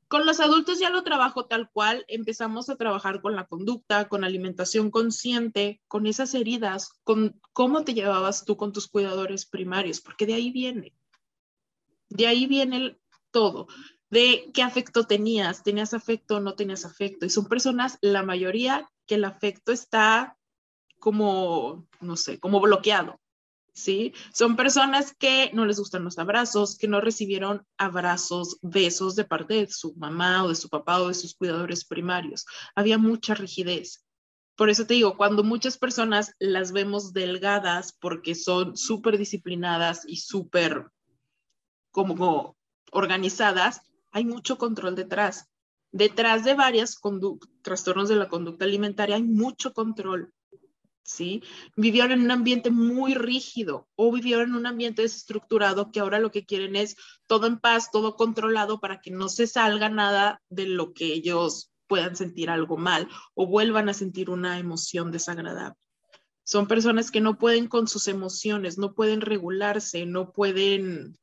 Con 0.07 0.27
los 0.27 0.39
adultos 0.39 0.77
ya 0.77 0.91
lo 0.91 1.01
trabajo 1.01 1.47
tal 1.47 1.71
cual, 1.71 2.05
empezamos 2.07 2.69
a 2.69 2.75
trabajar 2.75 3.23
con 3.23 3.35
la 3.35 3.47
conducta, 3.47 4.07
con 4.07 4.23
alimentación 4.23 4.91
consciente, 4.91 5.81
con 5.87 6.05
esas 6.05 6.35
heridas, 6.35 6.91
con 7.03 7.41
cómo 7.53 7.83
te 7.83 7.95
llevabas 7.95 8.45
tú 8.45 8.55
con 8.55 8.71
tus 8.71 8.87
cuidadores 8.87 9.47
primarios, 9.47 9.99
porque 9.99 10.27
de 10.27 10.35
ahí 10.35 10.51
viene, 10.51 10.93
de 12.09 12.27
ahí 12.27 12.45
viene 12.45 12.99
todo, 13.31 13.65
de 14.11 14.51
qué 14.53 14.61
afecto 14.61 15.05
tenías, 15.07 15.63
tenías 15.63 15.95
afecto 15.95 16.35
o 16.35 16.39
no 16.39 16.53
tenías 16.53 16.85
afecto. 16.85 17.25
Y 17.25 17.31
son 17.31 17.47
personas, 17.47 17.97
la 18.01 18.21
mayoría, 18.21 18.87
que 19.07 19.15
el 19.15 19.25
afecto 19.25 19.71
está 19.71 20.37
como, 20.99 21.87
no 21.99 22.15
sé, 22.15 22.39
como 22.39 22.61
bloqueado. 22.61 23.19
¿Sí? 23.73 24.13
Son 24.33 24.55
personas 24.55 25.13
que 25.17 25.51
no 25.53 25.65
les 25.65 25.79
gustan 25.79 26.03
los 26.03 26.19
abrazos, 26.19 26.77
que 26.77 26.87
no 26.87 27.01
recibieron 27.01 27.65
abrazos, 27.77 28.57
besos 28.61 29.15
de 29.15 29.25
parte 29.25 29.53
de 29.55 29.67
su 29.67 29.93
mamá 29.95 30.43
o 30.43 30.49
de 30.49 30.55
su 30.55 30.69
papá 30.69 31.01
o 31.01 31.07
de 31.07 31.13
sus 31.13 31.35
cuidadores 31.35 31.85
primarios. 31.85 32.45
Había 32.75 32.97
mucha 32.97 33.33
rigidez. 33.33 34.05
Por 34.55 34.69
eso 34.69 34.85
te 34.85 34.93
digo, 34.93 35.17
cuando 35.17 35.43
muchas 35.43 35.77
personas 35.77 36.33
las 36.39 36.71
vemos 36.71 37.13
delgadas 37.13 37.97
porque 37.99 38.35
son 38.35 38.77
súper 38.77 39.17
disciplinadas 39.17 40.03
y 40.05 40.17
súper 40.17 40.91
como 41.91 42.57
organizadas, 42.91 43.81
hay 44.11 44.25
mucho 44.25 44.57
control 44.57 44.95
detrás. 44.95 45.47
Detrás 45.91 46.43
de 46.43 46.53
varias 46.53 46.99
trastornos 47.61 48.07
de 48.07 48.15
la 48.15 48.29
conducta 48.29 48.65
alimentaria 48.65 49.15
hay 49.15 49.23
mucho 49.23 49.73
control. 49.73 50.33
¿Sí? 51.03 51.43
Vivieron 51.75 52.11
en 52.11 52.21
un 52.21 52.31
ambiente 52.31 52.69
muy 52.69 53.13
rígido 53.13 53.87
o 53.95 54.11
vivieron 54.11 54.49
en 54.49 54.55
un 54.55 54.65
ambiente 54.65 55.01
desestructurado 55.01 55.91
que 55.91 55.99
ahora 55.99 56.19
lo 56.19 56.31
que 56.31 56.45
quieren 56.45 56.75
es 56.75 56.95
todo 57.27 57.47
en 57.47 57.59
paz, 57.59 57.89
todo 57.91 58.15
controlado 58.15 58.79
para 58.79 59.01
que 59.01 59.11
no 59.11 59.29
se 59.29 59.47
salga 59.47 59.89
nada 59.89 60.41
de 60.49 60.67
lo 60.67 60.93
que 60.93 61.05
ellos 61.13 61.71
puedan 61.87 62.15
sentir 62.15 62.49
algo 62.49 62.77
mal 62.77 63.09
o 63.33 63.47
vuelvan 63.47 63.89
a 63.89 63.93
sentir 63.93 64.29
una 64.29 64.59
emoción 64.59 65.11
desagradable. 65.11 65.75
Son 66.43 66.67
personas 66.67 67.11
que 67.11 67.21
no 67.21 67.37
pueden 67.37 67.67
con 67.67 67.87
sus 67.87 68.07
emociones, 68.07 68.77
no 68.77 68.93
pueden 68.93 69.21
regularse, 69.21 70.05
no 70.05 70.31
pueden 70.31 71.17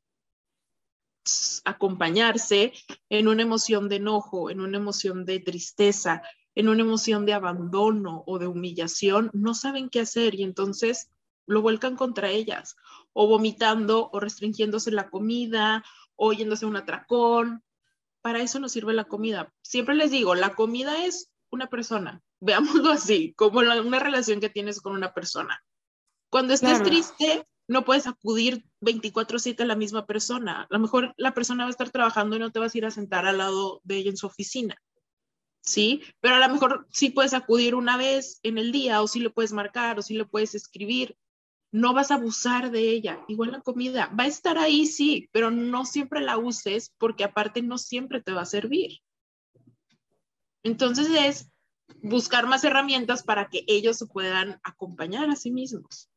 acompañarse 1.65 2.73
en 3.11 3.29
una 3.29 3.43
emoción 3.43 3.89
de 3.89 3.97
enojo, 3.97 4.51
en 4.51 4.61
una 4.61 4.79
emoción 4.79 5.25
de 5.25 5.41
tristeza, 5.41 6.23
en 6.59 6.69
una 6.69 6.83
emoción 6.83 7.25
de 7.25 7.35
abandono 7.35 8.25
o 8.27 8.41
de 8.41 8.49
humillación, 8.49 9.31
no 9.33 9.55
saben 9.55 9.89
qué 9.89 10.01
hacer 10.01 10.35
y 10.35 10.43
entonces 10.43 11.09
lo 11.47 11.63
vuelcan 11.63 11.95
contra 11.95 12.31
ellas, 12.31 12.75
o 13.13 13.29
vomitando 13.29 14.11
o 14.13 14.19
restringiéndose 14.19 14.91
la 14.91 15.09
comida, 15.09 15.85
o 16.17 16.33
yéndose 16.33 16.65
a 16.65 16.69
un 16.69 16.75
atracón. 16.75 17.63
Para 18.23 18.41
eso 18.41 18.59
nos 18.59 18.73
sirve 18.73 18.93
la 18.93 19.05
comida. 19.05 19.55
Siempre 19.63 19.95
les 19.95 20.11
digo, 20.11 20.35
la 20.35 20.57
comida 20.57 21.05
es 21.05 21.31
una 21.51 21.69
persona, 21.69 22.23
veámoslo 22.41 22.91
así, 22.91 23.35
como 23.35 23.61
una 23.61 24.01
relación 24.01 24.41
que 24.41 24.51
tienes 24.51 24.81
con 24.81 24.95
una 24.95 25.15
persona. 25.15 25.63
Cuando 26.29 26.55
estés 26.55 26.83
triste, 26.83 27.47
no 27.69 27.85
puedes 27.85 28.09
acudir 28.09 28.65
24/7 28.81 29.63
a 29.63 29.67
la 29.67 29.77
misma 29.77 30.07
persona. 30.07 30.63
A 30.63 30.67
lo 30.71 30.81
mejor 30.81 31.15
la 31.19 31.35
persona 31.35 31.63
va 31.63 31.69
a 31.69 31.71
estar 31.71 31.91
trabajando 31.91 32.35
y 32.35 32.41
no 32.41 32.51
te 32.51 32.59
vas 32.59 32.75
a 32.75 32.79
ir 32.79 32.85
a 32.85 32.91
sentar 32.91 33.27
al 33.27 33.39
lado 33.39 33.81
de 33.85 33.99
ella 33.99 34.11
en 34.11 34.17
su 34.17 34.27
oficina. 34.27 34.77
¿Sí? 35.61 36.03
Pero 36.21 36.37
a 36.37 36.47
lo 36.47 36.53
mejor 36.53 36.87
sí 36.91 37.11
puedes 37.11 37.35
acudir 37.35 37.75
una 37.75 37.97
vez 37.97 38.41
en 38.43 38.59
el 38.59 38.73
día 38.73 39.03
o 39.03 39.09
sí 39.09 39.21
le 39.21 39.31
puedes 39.31 39.53
marcar 39.53 39.99
o 39.99 40.03
sí 40.03 40.15
le 40.15 40.25
puedes 40.25 40.55
escribir. 40.55 41.17
No 41.71 41.93
vas 41.93 42.11
a 42.11 42.15
abusar 42.15 42.71
de 42.71 42.91
ella. 42.91 43.23
Igual 43.29 43.53
la 43.53 43.61
comida 43.61 44.13
va 44.19 44.25
a 44.25 44.29
estar 44.29 44.57
ahí, 44.57 44.87
sí, 44.87 45.29
pero 45.33 45.51
no 45.51 45.85
siempre 45.85 46.21
la 46.21 46.39
uses 46.39 46.95
porque 46.99 47.25
aparte 47.25 47.63
no 47.63 47.77
siempre 47.79 48.23
te 48.23 48.33
va 48.33 48.43
a 48.43 48.47
servir. 48.47 49.01
Entonces 50.63 51.09
es 51.11 51.51
buscar 52.03 52.47
más 52.47 52.65
herramientas 52.65 53.23
para 53.23 53.49
que 53.49 53.65
ellos 53.67 53.99
se 53.99 54.07
puedan 54.07 54.61
acompañar 54.63 55.29
a 55.29 55.37
sí 55.37 55.51
mismos. 55.51 56.11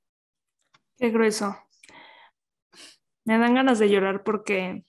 Qué 0.98 1.10
grueso. 1.10 1.58
Me 3.26 3.38
dan 3.38 3.56
ganas 3.56 3.80
de 3.80 3.90
llorar 3.90 4.24
porque 4.24 4.84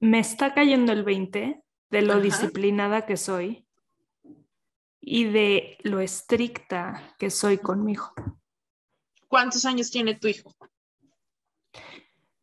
me 0.00 0.18
está 0.18 0.54
cayendo 0.54 0.92
el 0.92 1.04
20 1.04 1.62
de 1.90 2.02
lo 2.02 2.20
disciplinada 2.20 3.04
que 3.04 3.16
soy 3.16 3.66
y 5.00 5.24
de 5.24 5.78
lo 5.82 6.00
estricta 6.00 7.14
que 7.18 7.30
soy 7.30 7.58
conmigo. 7.58 8.12
¿Cuántos 9.28 9.64
años 9.64 9.90
tiene 9.90 10.14
tu 10.14 10.28
hijo? 10.28 10.54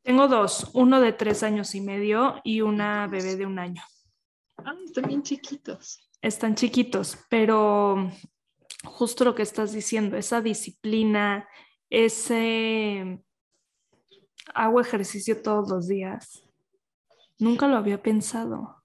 Tengo 0.01 0.27
dos, 0.27 0.71
uno 0.73 1.01
de 1.01 1.11
tres 1.11 1.43
años 1.43 1.75
y 1.75 1.81
medio 1.81 2.41
y 2.43 2.61
una 2.61 3.07
bebé 3.07 3.35
de 3.35 3.45
un 3.45 3.59
año. 3.59 3.83
Ah, 4.57 4.73
están 4.85 5.05
bien 5.07 5.21
chiquitos. 5.21 5.99
Están 6.21 6.55
chiquitos, 6.55 7.17
pero 7.29 8.09
justo 8.85 9.25
lo 9.25 9.35
que 9.35 9.43
estás 9.43 9.73
diciendo, 9.73 10.17
esa 10.17 10.41
disciplina, 10.41 11.47
ese 11.89 13.21
hago 14.53 14.81
ejercicio 14.81 15.41
todos 15.41 15.69
los 15.69 15.87
días. 15.87 16.43
Nunca 17.37 17.67
lo 17.67 17.77
había 17.77 18.01
pensado. 18.01 18.76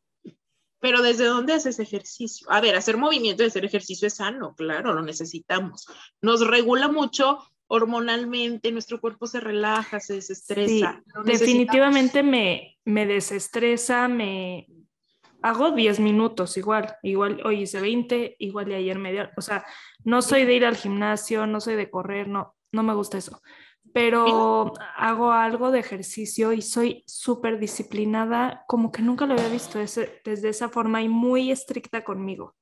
Pero 0.83 1.01
¿desde 1.01 1.27
dónde 1.27 1.53
haces 1.53 1.79
ejercicio? 1.79 2.51
A 2.51 2.61
ver, 2.61 2.75
hacer 2.75 2.97
movimiento 2.97 3.45
y 3.45 3.47
hacer 3.47 3.65
ejercicio 3.65 4.09
es 4.09 4.17
sano, 4.17 4.57
claro, 4.57 4.93
lo 4.93 5.03
necesitamos. 5.03 5.87
Nos 6.21 6.45
regula 6.45 6.89
mucho 6.89 7.39
hormonalmente, 7.69 8.73
nuestro 8.73 9.01
cuerpo 9.01 9.29
se 9.29 9.39
relaja, 9.39 10.01
se 10.01 10.15
desestresa. 10.15 11.01
definitivamente 11.25 12.25
me, 12.25 12.81
me 12.85 13.07
desestresa, 13.07 14.09
me 14.09 14.67
hago 15.41 15.71
10 15.71 16.01
minutos 16.01 16.57
igual, 16.57 16.97
igual 17.05 17.41
hoy 17.45 17.63
hice 17.63 17.81
20, 17.81 18.35
igual 18.41 18.67
de 18.67 18.75
ayer 18.75 18.99
media, 18.99 19.33
o 19.37 19.41
sea, 19.41 19.65
no 20.03 20.21
soy 20.21 20.45
de 20.45 20.55
ir 20.55 20.67
al 20.67 20.77
gimnasio, 20.77 21.47
no 21.47 21.61
soy 21.61 21.77
de 21.77 21.91
correr, 21.91 22.27
no, 22.27 22.57
no 22.73 22.83
me 22.83 22.93
gusta 22.93 23.19
eso, 23.19 23.41
pero 23.93 24.73
hago 24.97 25.33
algo 25.33 25.71
de 25.71 25.81
ejercicio 25.81 26.53
y 26.53 26.63
soy 26.63 27.05
súper 27.07 27.59
disciplinada, 27.59 28.65
como 28.67 28.91
que 28.91 29.03
nunca 29.03 29.27
lo 29.27 29.35
había 29.35 29.49
visto 29.49 29.79
desde 29.79 30.49
esa 30.49 30.69
forma 30.69 31.03
y 31.03 31.09
muy 31.09 31.51
estricta 31.51 32.05
conmigo. 32.05 32.55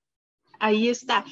Ahí 0.58 0.88
está 0.88 1.24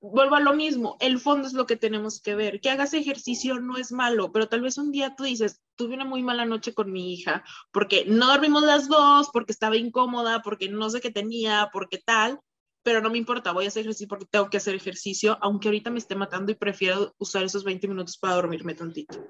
vuelvo 0.00 0.36
a 0.36 0.40
lo 0.40 0.54
mismo, 0.54 0.96
el 1.00 1.18
fondo 1.18 1.46
es 1.46 1.54
lo 1.54 1.66
que 1.66 1.76
tenemos 1.76 2.20
que 2.20 2.34
ver. 2.34 2.60
Que 2.60 2.70
hagas 2.70 2.94
ejercicio 2.94 3.60
no 3.60 3.76
es 3.76 3.92
malo, 3.92 4.32
pero 4.32 4.48
tal 4.48 4.60
vez 4.60 4.78
un 4.78 4.92
día 4.92 5.14
tú 5.16 5.24
dices, 5.24 5.60
tuve 5.76 5.94
una 5.94 6.04
muy 6.04 6.22
mala 6.22 6.44
noche 6.44 6.74
con 6.74 6.92
mi 6.92 7.12
hija, 7.12 7.44
porque 7.72 8.04
no 8.06 8.26
dormimos 8.26 8.62
las 8.62 8.88
dos, 8.88 9.30
porque 9.32 9.52
estaba 9.52 9.76
incómoda, 9.76 10.42
porque 10.42 10.68
no 10.68 10.90
sé 10.90 11.00
qué 11.00 11.10
tenía, 11.10 11.70
porque 11.72 11.98
tal, 11.98 12.40
pero 12.82 13.00
no 13.00 13.10
me 13.10 13.18
importa, 13.18 13.52
voy 13.52 13.64
a 13.64 13.68
hacer 13.68 13.80
ejercicio 13.80 14.08
porque 14.08 14.26
tengo 14.30 14.48
que 14.48 14.58
hacer 14.58 14.74
ejercicio, 14.74 15.38
aunque 15.40 15.68
ahorita 15.68 15.90
me 15.90 15.98
esté 15.98 16.14
matando 16.14 16.52
y 16.52 16.54
prefiero 16.54 17.14
usar 17.18 17.42
esos 17.44 17.64
20 17.64 17.88
minutos 17.88 18.16
para 18.18 18.36
dormirme 18.36 18.74
tantito. 18.74 19.28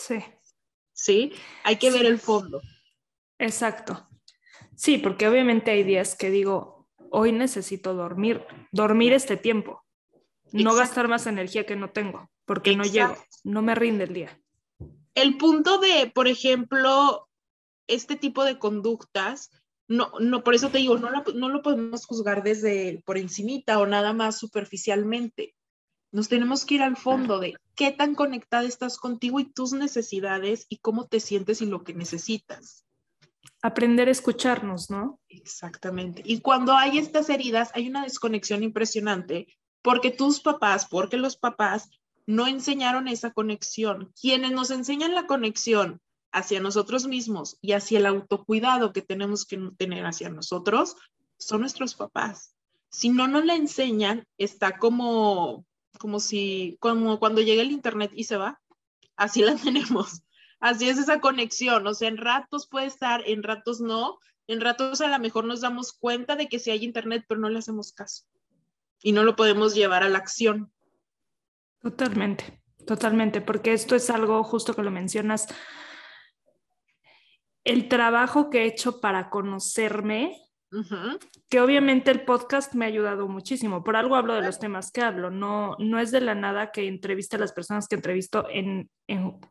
Sí. 0.00 0.24
Sí, 0.92 1.32
hay 1.62 1.76
que 1.76 1.90
ver 1.90 2.06
el 2.06 2.18
fondo. 2.18 2.60
Exacto. 3.38 4.08
Sí, 4.76 4.98
porque 4.98 5.28
obviamente 5.28 5.70
hay 5.70 5.82
días 5.82 6.16
que 6.16 6.30
digo, 6.30 6.88
hoy 7.10 7.32
necesito 7.32 7.94
dormir, 7.94 8.44
dormir 8.72 9.12
este 9.12 9.36
tiempo, 9.36 9.84
no 10.52 10.74
gastar 10.74 11.08
más 11.08 11.26
energía 11.26 11.66
que 11.66 11.76
no 11.76 11.90
tengo, 11.90 12.30
porque 12.46 12.74
no 12.74 12.84
llego, 12.84 13.16
no 13.44 13.62
me 13.62 13.74
rinde 13.74 14.04
el 14.04 14.14
día. 14.14 14.40
El 15.14 15.36
punto 15.36 15.78
de, 15.78 16.10
por 16.14 16.28
ejemplo, 16.28 17.28
este 17.86 18.16
tipo 18.16 18.44
de 18.44 18.58
conductas, 18.58 19.50
no, 19.86 20.12
no, 20.18 20.42
por 20.42 20.54
eso 20.54 20.70
te 20.70 20.78
digo, 20.78 20.96
no, 20.98 21.10
no 21.34 21.48
lo 21.48 21.62
podemos 21.62 22.06
juzgar 22.06 22.42
desde 22.42 23.02
por 23.04 23.18
encimita 23.18 23.78
o 23.78 23.86
nada 23.86 24.12
más 24.12 24.38
superficialmente. 24.38 25.54
Nos 26.12 26.28
tenemos 26.28 26.64
que 26.64 26.76
ir 26.76 26.82
al 26.82 26.96
fondo 26.96 27.38
de 27.38 27.54
qué 27.74 27.92
tan 27.92 28.14
conectada 28.14 28.64
estás 28.64 28.98
contigo 28.98 29.40
y 29.40 29.44
tus 29.44 29.72
necesidades 29.72 30.66
y 30.68 30.78
cómo 30.78 31.06
te 31.06 31.20
sientes 31.20 31.62
y 31.62 31.66
lo 31.66 31.84
que 31.84 31.94
necesitas 31.94 32.84
aprender 33.62 34.08
a 34.08 34.12
escucharnos, 34.12 34.90
¿no? 34.90 35.20
Exactamente. 35.28 36.22
Y 36.24 36.40
cuando 36.40 36.74
hay 36.74 36.98
estas 36.98 37.28
heridas, 37.28 37.70
hay 37.74 37.88
una 37.88 38.04
desconexión 38.04 38.62
impresionante 38.62 39.46
porque 39.82 40.10
tus 40.10 40.40
papás, 40.40 40.86
porque 40.88 41.16
los 41.16 41.36
papás 41.36 41.90
no 42.26 42.46
enseñaron 42.46 43.08
esa 43.08 43.32
conexión. 43.32 44.12
Quienes 44.20 44.52
nos 44.52 44.70
enseñan 44.70 45.14
la 45.14 45.26
conexión 45.26 46.00
hacia 46.32 46.60
nosotros 46.60 47.06
mismos 47.06 47.58
y 47.60 47.72
hacia 47.72 47.98
el 47.98 48.06
autocuidado 48.06 48.92
que 48.92 49.02
tenemos 49.02 49.44
que 49.44 49.58
tener 49.76 50.06
hacia 50.06 50.28
nosotros 50.28 50.96
son 51.38 51.62
nuestros 51.62 51.94
papás. 51.94 52.54
Si 52.90 53.08
no 53.08 53.26
nos 53.28 53.44
la 53.44 53.54
enseñan, 53.54 54.24
está 54.38 54.78
como 54.78 55.64
como 56.00 56.18
si 56.18 56.78
como 56.80 57.20
cuando 57.20 57.42
llega 57.42 57.62
el 57.62 57.70
internet 57.70 58.10
y 58.14 58.24
se 58.24 58.38
va. 58.38 58.60
Así 59.16 59.42
la 59.42 59.54
tenemos. 59.62 60.22
Así 60.58 60.88
es 60.88 60.98
esa 60.98 61.20
conexión, 61.20 61.86
o 61.86 61.94
sea, 61.94 62.08
en 62.08 62.18
ratos 62.18 62.66
puede 62.66 62.86
estar, 62.86 63.22
en 63.26 63.42
ratos 63.42 63.80
no, 63.80 64.18
en 64.46 64.60
ratos 64.60 65.00
a 65.00 65.08
lo 65.08 65.18
mejor 65.18 65.44
nos 65.44 65.62
damos 65.62 65.92
cuenta 65.92 66.36
de 66.36 66.48
que 66.48 66.58
sí 66.58 66.70
hay 66.70 66.84
internet, 66.84 67.24
pero 67.26 67.40
no 67.40 67.48
le 67.48 67.58
hacemos 67.58 67.92
caso 67.92 68.24
y 69.02 69.12
no 69.12 69.24
lo 69.24 69.36
podemos 69.36 69.74
llevar 69.74 70.02
a 70.02 70.08
la 70.08 70.18
acción. 70.18 70.70
Totalmente, 71.80 72.62
totalmente, 72.86 73.40
porque 73.40 73.72
esto 73.72 73.94
es 73.94 74.10
algo 74.10 74.42
justo 74.44 74.74
que 74.74 74.82
lo 74.82 74.90
mencionas. 74.90 75.46
El 77.64 77.88
trabajo 77.88 78.50
que 78.50 78.62
he 78.62 78.66
hecho 78.66 79.00
para 79.00 79.30
conocerme 79.30 80.36
que 81.48 81.60
obviamente 81.60 82.10
el 82.10 82.22
podcast 82.22 82.74
me 82.74 82.84
ha 82.84 82.88
ayudado 82.88 83.28
muchísimo. 83.28 83.82
Por 83.82 83.96
algo 83.96 84.14
hablo 84.14 84.34
de 84.34 84.42
los 84.42 84.58
temas 84.58 84.92
que 84.92 85.02
hablo. 85.02 85.30
No, 85.30 85.76
no 85.78 85.98
es 85.98 86.10
de 86.10 86.20
la 86.20 86.34
nada 86.34 86.70
que 86.70 86.86
entreviste 86.86 87.36
a 87.36 87.40
las 87.40 87.52
personas 87.52 87.88
que 87.88 87.96
entrevisto 87.96 88.46
en, 88.48 88.90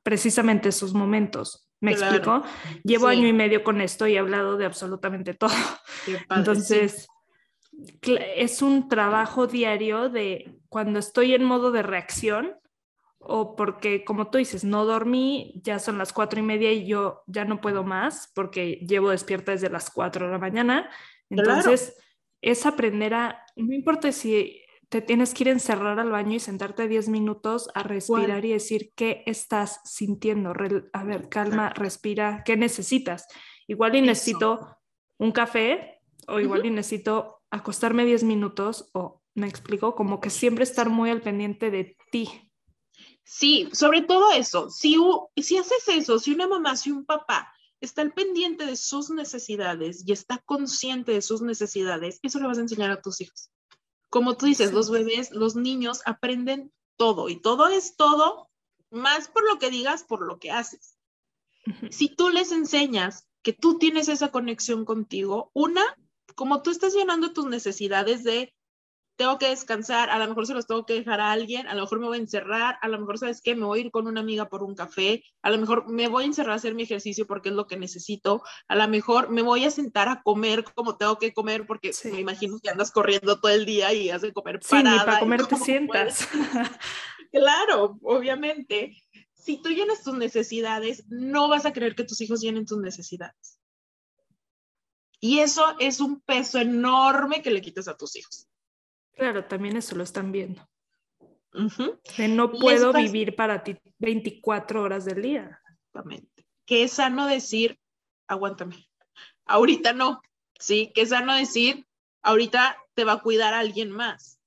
precisamente 0.04 0.70
esos 0.70 0.94
momentos. 0.94 1.68
¿Me 1.82 1.92
explico? 1.92 2.44
Llevo 2.84 3.08
año 3.08 3.28
y 3.28 3.34
medio 3.34 3.64
con 3.64 3.82
esto 3.82 4.08
y 4.08 4.16
he 4.16 4.20
hablado 4.20 4.58
de 4.58 4.66
absolutamente 4.66 5.34
todo. 5.34 5.52
Entonces, 6.30 7.08
es 8.36 8.62
un 8.62 8.90
trabajo 8.90 9.48
diario 9.48 10.10
de 10.10 10.60
cuando 10.68 11.00
estoy 11.00 11.34
en 11.34 11.44
modo 11.44 11.72
de 11.72 11.84
reacción 11.84 12.59
o 13.20 13.56
porque, 13.56 14.04
como 14.06 14.30
tú 14.30 14.38
dices, 14.38 14.64
no 14.64 14.86
dormí, 14.86 15.62
ya 15.64 15.80
son 15.80 15.98
las 15.98 16.14
cuatro 16.14 16.40
y 16.40 16.44
media 16.44 16.72
y 16.72 16.88
yo 16.88 17.24
ya 17.28 17.46
no 17.46 17.62
puedo 17.62 17.84
más 17.84 18.32
porque 18.34 18.86
llevo 18.88 19.10
despierta 19.10 19.52
desde 19.52 19.70
las 19.70 19.90
cuatro 19.90 20.26
de 20.26 20.32
la 20.32 20.38
mañana. 20.38 20.90
Entonces, 21.30 21.96
es 22.42 22.66
aprender 22.66 23.14
a, 23.14 23.44
no 23.56 23.74
importa 23.74 24.12
si 24.12 24.64
te 24.90 25.02
tienes 25.02 25.34
que 25.34 25.44
ir 25.44 25.50
a 25.50 25.54
encerrar 25.54 26.00
al 26.00 26.10
baño 26.10 26.36
y 26.36 26.40
sentarte 26.40 26.88
10 26.88 27.10
minutos 27.10 27.70
a 27.76 27.84
respirar 27.84 28.44
y 28.44 28.54
decir 28.54 28.92
qué 28.96 29.24
estás 29.28 29.82
sintiendo. 29.86 30.54
a 30.94 31.04
ver, 31.04 31.30
calma, 31.30 31.70
respira, 31.70 32.42
¿qué 32.44 32.58
necesitas? 32.58 33.28
Igual 33.68 33.96
y 33.96 34.02
necesito 34.02 34.78
un 35.20 35.32
café 35.32 36.02
o 36.28 36.40
igual 36.40 36.66
y 36.66 36.72
necesito 36.72 37.42
acostarme 37.52 38.06
10 38.06 38.24
minutos 38.24 38.90
o 38.94 39.22
me 39.36 39.48
explico, 39.48 39.96
como 39.96 40.20
que 40.20 40.32
siempre 40.32 40.64
estar 40.64 40.90
muy 40.90 41.12
al 41.12 41.22
pendiente 41.22 41.70
de 41.70 41.96
ti, 42.12 42.49
Sí, 43.32 43.70
sobre 43.74 44.02
todo 44.02 44.32
eso. 44.32 44.72
Si, 44.72 44.98
si 45.38 45.58
haces 45.58 45.88
eso, 45.88 46.18
si 46.18 46.34
una 46.34 46.48
mamá, 46.48 46.76
si 46.76 46.90
un 46.90 47.06
papá 47.06 47.54
está 47.80 48.02
al 48.02 48.12
pendiente 48.12 48.66
de 48.66 48.76
sus 48.76 49.12
necesidades 49.12 50.02
y 50.04 50.14
está 50.14 50.40
consciente 50.40 51.12
de 51.12 51.22
sus 51.22 51.44
necesidades, 51.44 52.20
eso 52.24 52.40
le 52.40 52.48
vas 52.48 52.58
a 52.58 52.62
enseñar 52.62 52.90
a 52.90 53.04
tus 53.04 53.22
hijos. 53.22 53.52
Como 54.10 54.36
tú 54.36 54.48
dices, 54.48 54.74
los 54.74 54.90
bebés, 54.90 55.30
los 55.30 55.56
niños 55.56 56.02
aprenden 56.06 56.74
todo 56.98 57.30
y 57.30 57.40
todo 57.40 57.68
es 57.68 57.96
todo, 57.96 58.50
más 58.90 59.28
por 59.28 59.48
lo 59.48 59.60
que 59.60 59.70
digas, 59.70 60.04
por 60.04 60.26
lo 60.26 60.40
que 60.40 60.50
haces. 60.50 60.98
Si 61.92 62.10
tú 62.10 62.30
les 62.30 62.52
enseñas 62.52 63.28
que 63.44 63.54
tú 63.54 63.78
tienes 63.78 64.10
esa 64.10 64.32
conexión 64.32 64.86
contigo, 64.86 65.52
una, 65.54 65.84
como 66.34 66.64
tú 66.64 66.72
estás 66.72 66.96
llenando 66.96 67.32
tus 67.32 67.46
necesidades 67.46 68.24
de 68.24 68.52
tengo 69.20 69.38
que 69.38 69.50
descansar, 69.50 70.10
a 70.10 70.18
lo 70.18 70.30
mejor 70.30 70.48
se 70.48 70.54
los 70.54 70.66
tengo 70.66 70.86
que 70.86 70.94
dejar 70.94 71.20
a 71.20 71.34
alguien, 71.34 71.68
a 71.68 71.76
lo 71.76 71.82
mejor 71.82 72.00
me 72.00 72.08
voy 72.08 72.18
a 72.18 72.22
encerrar, 72.22 72.78
a 72.82 72.88
lo 72.88 72.98
mejor, 72.98 73.18
¿sabes 73.18 73.42
qué? 73.42 73.54
Me 73.54 73.66
voy 73.66 73.80
a 73.80 73.82
ir 73.82 73.92
con 73.92 74.08
una 74.08 74.22
amiga 74.22 74.48
por 74.48 74.64
un 74.64 74.76
café, 74.76 75.26
a 75.42 75.50
lo 75.50 75.58
mejor 75.58 75.90
me 75.90 76.08
voy 76.08 76.24
a 76.24 76.28
encerrar 76.28 76.54
a 76.54 76.56
hacer 76.56 76.74
mi 76.74 76.84
ejercicio 76.84 77.28
porque 77.28 77.50
es 77.50 77.56
lo 77.56 77.68
que 77.68 77.76
necesito, 77.76 78.42
a 78.70 78.78
lo 78.78 78.88
mejor 78.88 79.30
me 79.30 79.42
voy 79.42 79.66
a 79.66 79.72
sentar 79.72 80.08
a 80.08 80.22
comer 80.22 80.64
como 80.64 80.96
tengo 80.96 81.18
que 81.18 81.34
comer 81.34 81.68
porque 81.68 81.92
me 82.06 82.22
imagino 82.22 82.60
que 82.64 82.70
andas 82.70 82.92
corriendo 82.92 83.42
todo 83.42 83.52
el 83.52 83.66
día 83.66 83.92
y 83.92 84.10
has 84.10 84.22
de 84.22 84.32
comer 84.32 84.62
parada. 84.62 85.00
Sí, 85.00 85.06
para 85.06 85.20
comer 85.20 85.46
te 85.48 85.58
sientas. 85.58 86.26
claro, 87.34 88.00
obviamente. 88.04 88.96
Si 89.34 89.62
tú 89.62 89.68
llenas 89.68 90.02
tus 90.02 90.14
necesidades, 90.14 91.04
no 91.10 91.50
vas 91.50 91.66
a 91.66 91.74
creer 91.74 91.94
que 91.94 92.06
tus 92.06 92.22
hijos 92.22 92.40
llenen 92.40 92.66
tus 92.66 92.78
necesidades. 92.78 93.60
Y 95.20 95.40
eso 95.40 95.76
es 95.80 96.00
un 96.00 96.22
peso 96.22 96.58
enorme 96.58 97.42
que 97.42 97.52
le 97.52 97.62
quitas 97.62 97.90
a 97.90 97.98
tus 97.98 98.16
hijos. 98.16 98.48
Claro, 99.20 99.44
también 99.46 99.76
eso 99.76 99.96
lo 99.96 100.04
están 100.04 100.32
viendo. 100.32 100.66
no 102.30 102.52
puedo 102.52 102.94
vivir 102.94 103.36
para 103.36 103.64
ti 103.64 103.78
24 103.98 104.82
horas 104.82 105.04
del 105.04 105.22
día. 105.22 105.62
Exactamente. 105.88 106.48
Que 106.66 106.84
es 106.84 106.94
sano 106.94 107.28
decir, 107.28 107.78
aguántame, 108.28 108.88
ahorita 109.46 109.92
no, 109.92 110.22
¿sí? 110.58 110.92
Que 110.96 111.02
es 111.02 111.10
sano 111.10 111.36
decir, 111.36 111.86
ahorita 112.22 112.78
te 112.94 113.04
va 113.04 113.14
a 113.14 113.22
cuidar 113.22 113.54
a 113.54 113.60
alguien 113.60 113.92
más. 113.92 114.40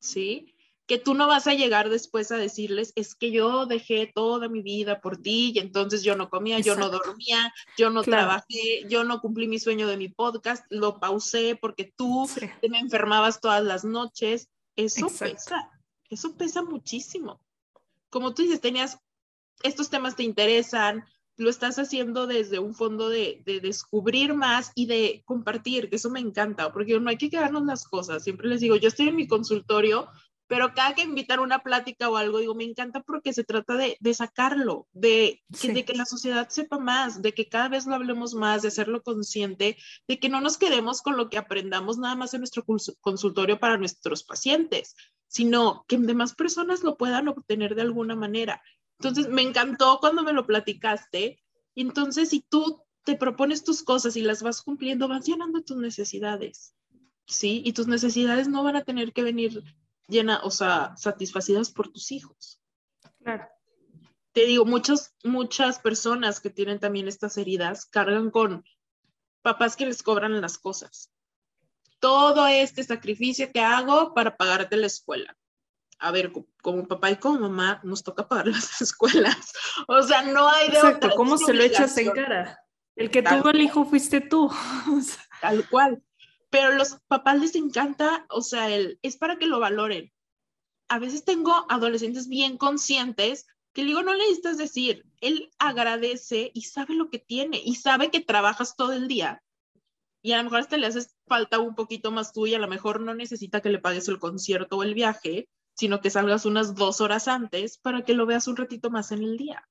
¿Sí? 0.00 0.51
Que 0.86 0.98
tú 0.98 1.14
no 1.14 1.26
vas 1.26 1.46
a 1.46 1.54
llegar 1.54 1.88
después 1.88 2.32
a 2.32 2.36
decirles, 2.36 2.92
es 2.96 3.14
que 3.14 3.30
yo 3.30 3.66
dejé 3.66 4.10
toda 4.12 4.48
mi 4.48 4.62
vida 4.62 5.00
por 5.00 5.16
ti 5.16 5.52
y 5.54 5.58
entonces 5.58 6.02
yo 6.02 6.16
no 6.16 6.28
comía, 6.28 6.58
yo 6.58 6.76
no 6.76 6.90
dormía, 6.90 7.54
yo 7.78 7.90
no 7.90 8.02
trabajé, 8.02 8.84
yo 8.88 9.04
no 9.04 9.20
cumplí 9.20 9.46
mi 9.46 9.58
sueño 9.58 9.86
de 9.86 9.96
mi 9.96 10.08
podcast, 10.08 10.64
lo 10.70 10.98
pausé 10.98 11.56
porque 11.60 11.92
tú 11.96 12.28
te 12.60 12.68
me 12.68 12.78
enfermabas 12.78 13.40
todas 13.40 13.62
las 13.62 13.84
noches. 13.84 14.48
Eso 14.76 15.08
pesa, 15.08 15.70
eso 16.10 16.36
pesa 16.36 16.62
muchísimo. 16.62 17.40
Como 18.10 18.34
tú 18.34 18.42
dices, 18.42 18.60
tenías, 18.60 18.98
estos 19.62 19.88
temas 19.88 20.16
te 20.16 20.24
interesan, 20.24 21.04
lo 21.36 21.50
estás 21.50 21.78
haciendo 21.78 22.26
desde 22.26 22.58
un 22.58 22.74
fondo 22.74 23.08
de, 23.08 23.42
descubrir 23.62 24.34
más 24.34 24.72
y 24.74 24.86
de 24.86 25.22
compartir, 25.24 25.88
que 25.88 25.96
eso 25.96 26.10
me 26.10 26.20
encanta, 26.20 26.72
porque 26.72 26.98
no 26.98 27.10
hay 27.10 27.16
que 27.16 27.30
quedarnos 27.30 27.64
las 27.64 27.84
cosas. 27.84 28.22
Siempre 28.22 28.48
les 28.48 28.60
digo, 28.60 28.76
yo 28.76 28.88
estoy 28.88 29.08
en 29.08 29.16
mi 29.16 29.26
consultorio, 29.26 30.08
pero 30.46 30.74
cada 30.74 30.94
que 30.94 31.02
invitar 31.02 31.40
una 31.40 31.60
plática 31.60 32.10
o 32.10 32.16
algo, 32.16 32.38
digo, 32.38 32.54
me 32.54 32.64
encanta 32.64 33.00
porque 33.00 33.32
se 33.32 33.44
trata 33.44 33.76
de, 33.76 34.14
sacarlo, 34.14 34.86
de, 34.92 35.42
de 35.48 35.84
que 35.84 35.94
la 35.94 36.04
sociedad 36.04 36.48
sepa 36.50 36.78
más, 36.78 37.22
de 37.22 37.32
que 37.32 37.48
cada 37.48 37.68
vez 37.68 37.86
lo 37.86 37.94
hablemos 37.94 38.34
más, 38.34 38.62
de 38.62 38.68
hacerlo 38.68 39.02
consciente, 39.02 39.76
de 40.06 40.18
que 40.18 40.28
no 40.28 40.40
nos 40.40 40.58
quedemos 40.58 41.00
con 41.00 41.16
lo 41.16 41.30
que 41.30 41.38
aprendamos 41.38 41.98
nada 41.98 42.16
más 42.16 42.34
en 42.34 42.40
nuestro 42.40 42.64
consultorio 43.00 43.58
para 43.58 43.78
nuestros 43.78 44.24
pacientes, 44.24 44.94
sino 45.26 45.84
que 45.88 45.96
demás 45.96 46.34
personas 46.34 46.82
lo 46.82 46.96
puedan 46.96 47.28
obtener 47.28 47.74
de 47.74 47.82
alguna 47.82 48.14
manera. 48.14 48.62
Entonces, 48.98 49.28
me 49.28 49.42
encantó 49.42 49.98
cuando 50.00 50.22
me 50.22 50.32
lo 50.32 50.46
platicaste. 50.46 51.42
Entonces, 51.74 52.28
si 52.28 52.40
tú 52.40 52.82
te 53.04 53.16
propones 53.16 53.64
tus 53.64 53.82
cosas 53.82 54.16
y 54.16 54.22
las 54.22 54.42
vas 54.42 54.62
cumpliendo, 54.62 55.08
vas 55.08 55.26
llenando 55.26 55.62
tus 55.62 55.76
necesidades, 55.76 56.74
¿sí? 57.26 57.62
Y 57.64 57.72
tus 57.72 57.86
necesidades 57.86 58.48
no 58.48 58.62
van 58.62 58.76
a 58.76 58.84
tener 58.84 59.12
que 59.12 59.22
venir 59.22 59.62
llena, 60.12 60.40
o 60.44 60.50
sea, 60.50 60.94
satisfacidas 60.96 61.70
por 61.70 61.88
tus 61.88 62.12
hijos. 62.12 62.60
Claro. 63.24 63.48
Te 64.32 64.46
digo, 64.46 64.64
muchas, 64.64 65.14
muchas 65.24 65.78
personas 65.78 66.40
que 66.40 66.50
tienen 66.50 66.78
también 66.78 67.08
estas 67.08 67.36
heridas 67.36 67.86
cargan 67.86 68.30
con 68.30 68.64
papás 69.42 69.76
que 69.76 69.86
les 69.86 70.02
cobran 70.02 70.40
las 70.40 70.58
cosas. 70.58 71.12
Todo 71.98 72.46
este 72.46 72.84
sacrificio 72.84 73.50
que 73.52 73.60
hago 73.60 74.14
para 74.14 74.36
pagarte 74.36 74.76
la 74.76 74.86
escuela 74.86 75.36
a 76.02 76.10
ver, 76.10 76.32
como 76.60 76.86
papá 76.86 77.12
y 77.12 77.16
como 77.16 77.48
mamá 77.48 77.80
nos 77.84 78.02
toca 78.02 78.26
pagar 78.26 78.48
las 78.48 78.80
escuelas. 78.82 79.52
O 79.86 80.02
sea, 80.02 80.22
no 80.22 80.48
hay 80.48 80.68
de 80.68 80.76
Exacto, 80.76 81.10
¿cómo 81.16 81.38
se 81.38 81.54
lo 81.54 81.62
echas 81.62 81.96
en 81.96 82.10
cara? 82.10 82.58
El 82.96 83.10
que 83.10 83.22
tuvo 83.22 83.48
el 83.50 83.62
hijo 83.62 83.84
fuiste 83.84 84.20
tú. 84.20 84.50
Tal 85.40 85.66
cual. 85.70 86.02
Pero 86.52 86.74
los 86.74 86.98
papás 87.08 87.40
les 87.40 87.54
encanta, 87.56 88.26
o 88.28 88.42
sea, 88.42 88.68
el, 88.68 88.98
es 89.00 89.16
para 89.16 89.38
que 89.38 89.46
lo 89.46 89.58
valoren. 89.58 90.12
A 90.88 90.98
veces 90.98 91.24
tengo 91.24 91.64
adolescentes 91.70 92.28
bien 92.28 92.58
conscientes 92.58 93.46
que 93.72 93.80
le 93.80 93.88
digo, 93.88 94.02
no 94.02 94.12
le 94.12 94.18
necesitas 94.18 94.58
decir, 94.58 95.06
él 95.22 95.50
agradece 95.58 96.50
y 96.52 96.64
sabe 96.64 96.94
lo 96.94 97.08
que 97.08 97.18
tiene 97.18 97.58
y 97.64 97.76
sabe 97.76 98.10
que 98.10 98.20
trabajas 98.20 98.76
todo 98.76 98.92
el 98.92 99.08
día. 99.08 99.42
Y 100.20 100.32
a 100.32 100.36
lo 100.36 100.44
mejor 100.44 100.58
hasta 100.58 100.76
le 100.76 100.86
haces 100.86 101.16
falta 101.26 101.58
un 101.58 101.74
poquito 101.74 102.10
más 102.10 102.34
tú 102.34 102.46
y 102.46 102.54
a 102.54 102.58
lo 102.58 102.68
mejor 102.68 103.00
no 103.00 103.14
necesita 103.14 103.62
que 103.62 103.70
le 103.70 103.78
pagues 103.78 104.06
el 104.08 104.18
concierto 104.18 104.76
o 104.76 104.82
el 104.82 104.92
viaje, 104.92 105.48
sino 105.74 106.02
que 106.02 106.10
salgas 106.10 106.44
unas 106.44 106.74
dos 106.74 107.00
horas 107.00 107.28
antes 107.28 107.78
para 107.78 108.04
que 108.04 108.12
lo 108.12 108.26
veas 108.26 108.46
un 108.46 108.58
ratito 108.58 108.90
más 108.90 109.10
en 109.10 109.22
el 109.22 109.38
día. 109.38 109.66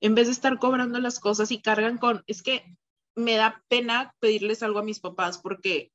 En 0.00 0.16
vez 0.16 0.26
de 0.26 0.32
estar 0.32 0.58
cobrando 0.58 0.98
las 0.98 1.20
cosas 1.20 1.52
y 1.52 1.62
cargan 1.62 1.96
con, 1.96 2.24
es 2.26 2.42
que 2.42 2.76
me 3.14 3.36
da 3.36 3.64
pena 3.68 4.16
pedirles 4.18 4.64
algo 4.64 4.80
a 4.80 4.84
mis 4.84 4.98
papás 4.98 5.38
porque 5.38 5.92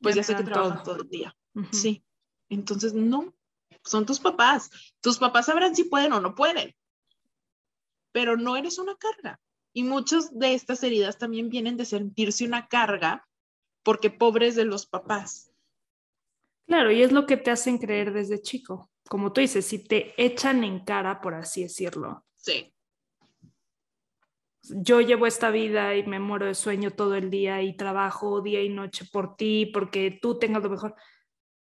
pues 0.00 0.14
ya, 0.14 0.22
sé 0.22 0.36
que 0.36 0.44
trabajan 0.44 0.82
todo. 0.82 1.02
el 1.02 1.08
día. 1.08 1.36
Sí. 1.72 2.04
Entonces, 2.48 2.94
no, 2.94 3.34
son 3.84 4.06
tus 4.06 4.20
papás. 4.20 4.70
Tus 5.00 5.18
papás 5.18 5.46
sabrán 5.46 5.74
si 5.74 5.84
pueden 5.84 6.12
o 6.12 6.20
no 6.20 6.34
pueden, 6.34 6.74
pero 8.12 8.36
no 8.36 8.56
eres 8.56 8.78
una 8.78 8.96
carga. 8.96 9.40
Y 9.72 9.82
muchas 9.82 10.36
de 10.36 10.54
estas 10.54 10.82
heridas 10.82 11.18
también 11.18 11.50
vienen 11.50 11.76
de 11.76 11.84
sentirse 11.84 12.44
una 12.44 12.68
carga 12.68 13.28
porque 13.82 14.10
pobres 14.10 14.54
de 14.56 14.64
los 14.64 14.86
papás. 14.86 15.52
Claro, 16.66 16.90
y 16.90 17.02
es 17.02 17.12
lo 17.12 17.26
que 17.26 17.36
te 17.36 17.50
hacen 17.50 17.78
creer 17.78 18.12
desde 18.12 18.42
chico. 18.42 18.90
Como 19.08 19.32
tú 19.32 19.40
dices, 19.40 19.64
si 19.64 19.78
te 19.78 20.14
echan 20.22 20.64
en 20.64 20.84
cara, 20.84 21.20
por 21.20 21.34
así 21.34 21.62
decirlo. 21.62 22.24
Sí. 22.36 22.72
Yo 24.76 25.00
llevo 25.00 25.26
esta 25.26 25.50
vida 25.50 25.94
y 25.96 26.06
me 26.06 26.18
muero 26.18 26.46
de 26.46 26.54
sueño 26.54 26.90
todo 26.90 27.14
el 27.14 27.30
día 27.30 27.62
y 27.62 27.76
trabajo 27.76 28.40
día 28.40 28.62
y 28.62 28.68
noche 28.68 29.06
por 29.10 29.36
ti, 29.36 29.66
porque 29.66 30.18
tú 30.20 30.38
tengas 30.38 30.62
lo 30.62 30.70
mejor. 30.70 30.94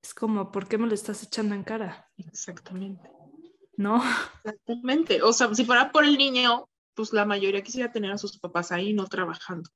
Es 0.02 0.14
como, 0.14 0.50
¿por 0.50 0.66
qué 0.66 0.78
me 0.78 0.86
lo 0.86 0.94
estás 0.94 1.22
echando 1.22 1.54
en 1.54 1.62
cara? 1.62 2.10
Exactamente. 2.16 3.10
¿No? 3.76 4.02
Exactamente. 4.44 5.22
O 5.22 5.32
sea, 5.32 5.54
si 5.54 5.64
fuera 5.64 5.92
por 5.92 6.04
el 6.04 6.16
niño, 6.16 6.68
pues 6.94 7.12
la 7.12 7.24
mayoría 7.24 7.62
quisiera 7.62 7.92
tener 7.92 8.10
a 8.12 8.18
sus 8.18 8.38
papás 8.38 8.72
ahí 8.72 8.92
no 8.92 9.06
trabajando. 9.06 9.70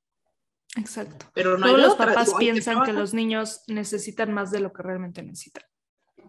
Exacto. 0.75 1.27
Pero 1.33 1.57
no 1.57 1.67
Todos 1.67 1.81
los 1.81 1.95
papás 1.95 2.33
piensan 2.37 2.83
que, 2.83 2.93
los 2.93 3.13
niños 3.13 3.63
necesitan 3.67 4.33
más 4.33 4.51
de 4.51 4.59
lo 4.59 4.73
que 4.73 4.83
realmente 4.83 5.23
necesitan. 5.23 5.63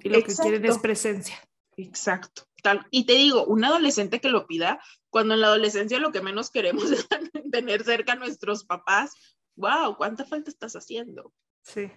Y 0.02 0.08
lo 0.08 0.22
que 0.22 0.34
quieren 0.34 0.64
es 0.64 0.78
presencia. 0.78 1.36
Exacto. 1.76 2.45
Tal. 2.66 2.84
Y 2.90 3.04
te 3.06 3.12
digo, 3.12 3.44
un 3.44 3.64
adolescente 3.64 4.20
que 4.20 4.28
lo 4.28 4.48
pida, 4.48 4.80
cuando 5.08 5.34
en 5.34 5.40
la 5.40 5.46
adolescencia 5.46 6.00
lo 6.00 6.10
que 6.10 6.20
menos 6.20 6.50
queremos 6.50 6.90
es 6.90 7.06
tener 7.52 7.84
cerca 7.84 8.14
a 8.14 8.16
nuestros 8.16 8.64
papás, 8.64 9.12
wow, 9.54 9.96
¿cuánta 9.96 10.24
falta 10.24 10.50
estás 10.50 10.74
haciendo? 10.74 11.32
Sí. 11.62 11.92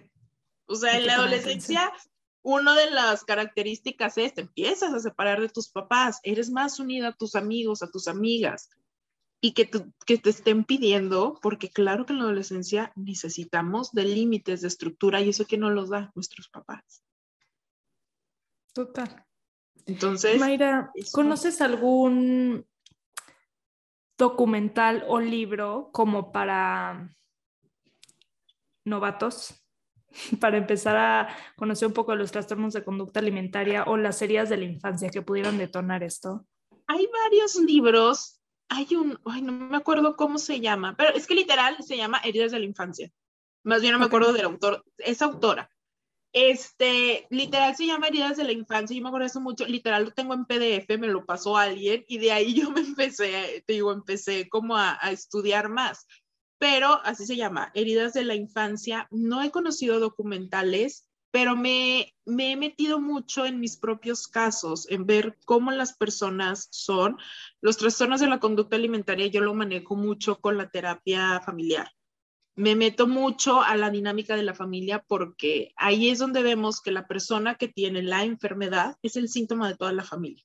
O 0.66 0.76
sea, 0.76 0.96
en 0.96 1.06
la 1.06 1.16
adolescencia, 1.16 1.92
una 2.42 2.76
de 2.76 2.88
las 2.88 3.24
características 3.24 4.16
es, 4.16 4.32
te 4.32 4.42
empiezas 4.42 4.94
a 4.94 5.00
separar 5.00 5.40
de 5.40 5.48
tus 5.48 5.70
papás, 5.70 6.20
eres 6.22 6.52
más 6.52 6.78
unida 6.78 7.08
a 7.08 7.16
tus 7.16 7.34
amigos, 7.34 7.82
a 7.82 7.90
tus 7.90 8.06
amigas, 8.06 8.70
y 9.40 9.54
que, 9.54 9.68
que 10.06 10.18
te 10.18 10.30
estén 10.30 10.62
pidiendo, 10.62 11.40
porque 11.42 11.68
claro 11.68 12.06
que 12.06 12.12
en 12.12 12.20
la 12.20 12.26
adolescencia 12.26 12.92
necesitamos 12.94 13.90
de 13.90 14.04
límites, 14.04 14.60
de 14.60 14.68
estructura, 14.68 15.20
y 15.20 15.30
eso 15.30 15.46
que 15.46 15.58
no 15.58 15.70
los 15.70 15.90
da 15.90 16.12
nuestros 16.14 16.48
papás. 16.48 17.02
Total. 18.72 19.26
Entonces. 19.90 20.38
Mayra, 20.38 20.92
¿conoces 21.12 21.60
algún 21.60 22.64
documental 24.16 25.04
o 25.08 25.18
libro 25.18 25.90
como 25.92 26.30
para 26.32 27.14
novatos? 28.84 29.56
Para 30.40 30.56
empezar 30.56 30.96
a 30.96 31.28
conocer 31.56 31.86
un 31.86 31.94
poco 31.94 32.10
de 32.10 32.18
los 32.18 32.32
trastornos 32.32 32.72
de 32.72 32.82
conducta 32.82 33.20
alimentaria 33.20 33.84
o 33.84 33.96
las 33.96 34.20
heridas 34.22 34.48
de 34.48 34.56
la 34.56 34.64
infancia 34.64 35.08
que 35.08 35.22
pudieran 35.22 35.56
detonar 35.56 36.02
esto. 36.02 36.46
Hay 36.88 37.06
varios 37.06 37.54
libros 37.54 38.40
hay 38.70 38.86
un, 38.94 39.18
ay, 39.24 39.42
no 39.42 39.52
me 39.52 39.76
acuerdo 39.76 40.16
cómo 40.16 40.38
se 40.38 40.60
llama, 40.60 40.94
pero 40.96 41.12
es 41.14 41.26
que 41.26 41.34
literal 41.34 41.76
se 41.80 41.96
llama 41.96 42.20
Heridas 42.22 42.52
de 42.52 42.60
la 42.60 42.64
Infancia. 42.64 43.10
Más 43.64 43.82
bien 43.82 43.92
no 43.92 43.98
me 43.98 44.06
acuerdo 44.06 44.32
del 44.32 44.46
autor, 44.46 44.84
es 44.96 45.20
autora. 45.22 45.68
Este, 46.32 47.26
literal 47.30 47.74
se 47.74 47.86
llama 47.86 48.06
Heridas 48.06 48.36
de 48.36 48.44
la 48.44 48.52
Infancia, 48.52 48.96
yo 48.96 49.02
me 49.02 49.08
acuerdo 49.08 49.26
eso 49.26 49.40
mucho, 49.40 49.66
literal 49.66 50.04
lo 50.04 50.10
tengo 50.12 50.32
en 50.32 50.44
PDF, 50.44 50.96
me 50.96 51.08
lo 51.08 51.26
pasó 51.26 51.56
alguien 51.56 52.04
y 52.06 52.18
de 52.18 52.30
ahí 52.30 52.54
yo 52.54 52.70
me 52.70 52.80
empecé, 52.80 53.64
te 53.66 53.72
digo, 53.72 53.92
empecé 53.92 54.48
como 54.48 54.76
a, 54.76 54.96
estudiar 55.10 55.68
más. 55.68 56.06
Pero 56.58 57.00
así 57.04 57.26
se 57.26 57.36
llama, 57.36 57.72
Heridas 57.74 58.12
de 58.12 58.22
la 58.22 58.34
Infancia. 58.34 59.08
No 59.10 59.42
he 59.42 59.50
conocido 59.50 59.98
documentales, 59.98 61.06
pero 61.30 61.56
me, 61.56 62.14
me, 62.26 62.52
he 62.52 62.56
metido 62.56 63.00
mucho 63.00 63.46
en 63.46 63.60
mis 63.60 63.78
propios 63.78 64.28
casos, 64.28 64.86
en 64.90 65.06
ver 65.06 65.38
cómo 65.46 65.70
las 65.72 65.96
personas 65.96 66.68
son. 66.70 67.16
Los 67.62 67.78
trastornos 67.78 68.20
de 68.20 68.26
la 68.26 68.40
conducta 68.40 68.76
alimentaria 68.76 69.26
yo 69.28 69.40
lo 69.40 69.54
manejo 69.54 69.96
mucho 69.96 70.38
con 70.38 70.58
la 70.58 70.68
terapia 70.68 71.40
familiar. 71.40 71.90
Me 72.56 72.76
meto 72.76 73.06
mucho 73.06 73.62
a 73.62 73.76
la 73.76 73.90
dinámica 73.90 74.36
de 74.36 74.42
la 74.42 74.54
familia 74.54 75.04
porque 75.06 75.72
ahí 75.76 76.08
es 76.08 76.18
donde 76.18 76.42
vemos 76.42 76.80
que 76.80 76.92
la 76.92 77.06
persona 77.06 77.54
que 77.54 77.68
tiene 77.68 78.02
la 78.02 78.24
enfermedad 78.24 78.96
es 79.02 79.16
el 79.16 79.28
síntoma 79.28 79.68
de 79.68 79.76
toda 79.76 79.92
la 79.92 80.04
familia. 80.04 80.44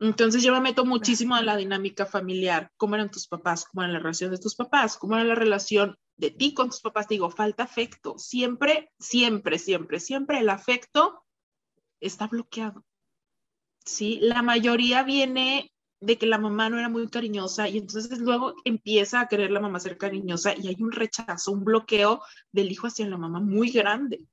Entonces 0.00 0.42
yo 0.42 0.52
me 0.52 0.60
meto 0.60 0.84
muchísimo 0.84 1.34
a 1.34 1.42
la 1.42 1.56
dinámica 1.56 2.04
familiar, 2.04 2.70
cómo 2.76 2.94
eran 2.94 3.10
tus 3.10 3.26
papás, 3.26 3.64
cómo 3.64 3.82
era 3.82 3.92
la 3.92 3.98
relación 4.00 4.30
de 4.30 4.38
tus 4.38 4.54
papás, 4.54 4.96
cómo 4.96 5.14
era 5.14 5.24
la 5.24 5.34
relación 5.34 5.96
de 6.16 6.30
ti 6.30 6.54
con 6.54 6.70
tus 6.70 6.80
papás. 6.80 7.08
digo, 7.08 7.30
falta 7.30 7.62
afecto. 7.62 8.18
Siempre, 8.18 8.90
siempre, 8.98 9.58
siempre, 9.58 10.00
siempre 10.00 10.38
el 10.40 10.50
afecto 10.50 11.24
está 12.00 12.26
bloqueado. 12.26 12.84
Sí, 13.84 14.18
la 14.20 14.42
mayoría 14.42 15.02
viene 15.02 15.73
de 16.04 16.18
que 16.18 16.26
la 16.26 16.38
mamá 16.38 16.68
no 16.70 16.78
era 16.78 16.88
muy 16.88 17.08
cariñosa 17.08 17.68
y 17.68 17.78
entonces 17.78 18.18
luego 18.18 18.54
empieza 18.64 19.20
a 19.20 19.28
querer 19.28 19.50
la 19.50 19.60
mamá 19.60 19.80
ser 19.80 19.96
cariñosa 19.98 20.54
y 20.56 20.68
hay 20.68 20.76
un 20.80 20.92
rechazo, 20.92 21.52
un 21.52 21.64
bloqueo 21.64 22.22
del 22.52 22.70
hijo 22.70 22.86
hacia 22.86 23.08
la 23.08 23.18
mamá 23.18 23.40
muy 23.40 23.70
grande 23.70 24.26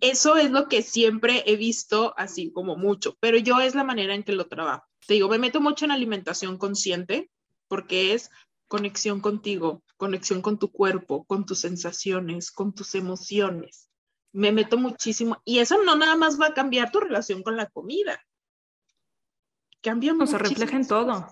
eso 0.00 0.36
es 0.36 0.50
lo 0.50 0.68
que 0.68 0.82
siempre 0.82 1.42
he 1.46 1.56
visto 1.56 2.14
así 2.16 2.52
como 2.52 2.76
mucho, 2.76 3.16
pero 3.20 3.38
yo 3.38 3.60
es 3.60 3.74
la 3.74 3.84
manera 3.84 4.14
en 4.14 4.22
que 4.22 4.32
lo 4.32 4.46
trabajo. 4.46 4.84
Te 5.06 5.14
digo, 5.14 5.28
me 5.28 5.38
meto 5.38 5.60
mucho 5.60 5.84
en 5.84 5.90
alimentación 5.90 6.58
consciente 6.58 7.30
porque 7.68 8.12
es 8.12 8.30
conexión 8.68 9.20
contigo, 9.20 9.82
conexión 9.96 10.42
con 10.42 10.58
tu 10.58 10.70
cuerpo, 10.70 11.24
con 11.24 11.46
tus 11.46 11.60
sensaciones, 11.60 12.50
con 12.50 12.74
tus 12.74 12.94
emociones. 12.94 13.88
Me 14.32 14.52
meto 14.52 14.76
muchísimo 14.76 15.40
y 15.44 15.60
eso 15.60 15.82
no 15.82 15.96
nada 15.96 16.16
más 16.16 16.38
va 16.38 16.48
a 16.48 16.54
cambiar 16.54 16.90
tu 16.90 17.00
relación 17.00 17.42
con 17.42 17.56
la 17.56 17.66
comida. 17.66 18.20
Cambia 19.86 20.14
mucho. 20.14 20.32
Se 20.32 20.38
refleja 20.38 20.76
en 20.76 20.88
todo. 20.88 21.26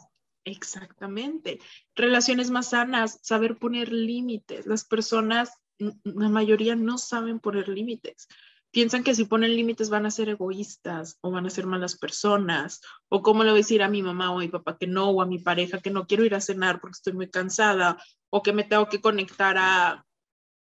Exactamente. 0.45 1.59
Relaciones 1.97 2.51
más 2.51 2.71
sanas, 2.71 3.19
saber 3.23 3.57
poner 3.57 3.93
límites. 3.93 4.67
Las 4.67 4.85
personas, 4.85 5.51
la 5.79 6.29
mayoría 6.29 6.77
no 6.77 6.99
saben 6.99 7.41
poner 7.41 7.69
límites 7.69 8.29
piensan 8.75 9.05
que 9.05 9.15
si 9.15 9.25
ponen 9.25 9.55
límites 9.55 9.89
van 9.89 10.05
a 10.05 10.11
ser 10.11 10.29
egoístas 10.29 11.17
o 11.21 11.31
van 11.31 11.47
a 11.47 11.51
ser 11.51 11.65
malas 11.65 11.97
personas, 11.97 12.81
o 13.09 13.23
cómo 13.23 13.45
le 13.45 13.51
voy 13.51 13.59
a 13.59 13.63
decir 13.63 13.85
a 13.85 13.89
mi 13.89 14.03
mamá 14.03 14.33
o 14.33 14.39
a 14.39 14.41
mi 14.41 14.49
papá 14.49 14.77
que 14.77 14.89
no, 14.89 15.11
o 15.11 15.23
a 15.23 15.27
mi 15.27 15.39
pareja 15.39 15.81
que 15.81 15.91
no 15.91 16.09
quiero 16.09 16.25
ir 16.25 16.35
a 16.35 16.41
cenar 16.41 16.81
porque 16.81 16.97
estoy 16.97 17.13
muy 17.13 17.31
cansada, 17.31 17.97
o 18.31 18.43
que 18.43 18.53
me 18.53 18.65
tengo 18.65 18.89
que 18.89 19.01
conectar 19.01 19.57
a 19.59 20.05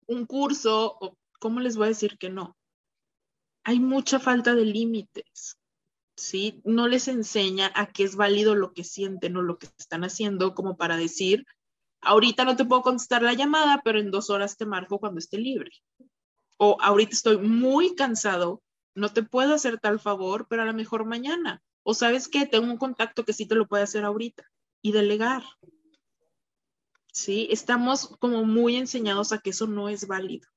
un 0.07 0.27
curso, 0.27 0.99
o 1.01 1.17
cómo 1.41 1.61
les 1.61 1.77
voy 1.77 1.87
a 1.87 1.89
decir 1.89 2.19
que 2.19 2.29
no. 2.29 2.55
Hay 3.65 3.81
mucha 3.81 4.21
falta 4.21 4.55
de 4.55 4.67
límites, 4.67 5.59
¿sí? 6.17 6.61
No 6.65 6.89
les 6.89 7.09
enseña 7.09 7.71
a 7.75 7.87
que 7.87 8.05
es 8.05 8.17
válido 8.17 8.55
lo 8.55 8.73
que 8.73 8.85
sienten 8.85 9.37
o 9.37 9.43
lo 9.43 9.59
que 9.59 9.67
están 9.79 10.05
haciendo 10.05 10.55
como 10.55 10.77
para 10.77 10.97
decir, 10.97 11.45
ahorita 12.01 12.45
no 12.45 12.57
te 12.57 12.65
puedo 12.65 12.83
contestar 12.83 13.23
la 13.23 13.35
llamada, 13.35 13.81
pero 13.85 14.01
en 14.01 14.11
dos 14.11 14.31
horas 14.31 14.57
te 14.57 14.67
marco 14.67 14.99
cuando 14.99 15.19
esté 15.19 15.39
libre 15.39 15.71
o 16.65 16.77
ahorita 16.81 17.13
estoy 17.13 17.39
muy 17.39 17.97
cansado, 17.97 18.63
no 18.95 19.13
te 19.13 19.25
puedo 19.25 19.53
hacer 19.53 19.81
tal 19.81 19.99
favor, 19.99 20.47
pero 20.49 20.63
a 20.63 20.65
lo 20.65 20.73
mejor 20.73 21.05
mañana. 21.05 21.61
O 21.83 21.93
sabes 21.93 22.29
que 22.29 22.47
tengo 22.47 22.71
un 22.71 22.77
contacto 22.77 23.25
que 23.25 23.33
sí 23.33 23.47
te 23.47 23.57
lo 23.57 23.67
puede 23.67 23.83
hacer 23.83 24.05
ahorita 24.05 24.45
y 24.81 24.93
delegar. 24.93 25.43
Sí, 27.13 27.49
estamos 27.51 28.17
como 28.21 28.45
muy 28.45 28.77
enseñados 28.77 29.33
a 29.33 29.39
que 29.39 29.51
eso 29.51 29.67
no 29.67 29.89
es 29.89 30.07
válido. 30.07 30.49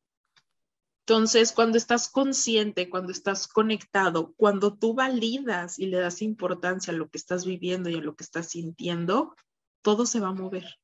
Entonces, 1.07 1.51
cuando 1.51 1.77
estás 1.77 2.09
consciente, 2.09 2.89
cuando 2.89 3.11
estás 3.11 3.47
conectado, 3.47 4.33
cuando 4.37 4.75
tú 4.75 4.95
validas 4.95 5.77
y 5.77 5.85
le 5.85 5.99
das 5.99 6.23
importancia 6.23 6.91
a 6.91 6.95
lo 6.95 7.09
que 7.09 7.19
estás 7.19 7.45
viviendo 7.45 7.91
y 7.91 7.95
a 7.95 8.01
lo 8.01 8.15
que 8.15 8.23
estás 8.23 8.49
sintiendo, 8.49 9.35
todo 9.83 10.07
se 10.07 10.19
va 10.19 10.29
a 10.29 10.33
mover. 10.33 10.79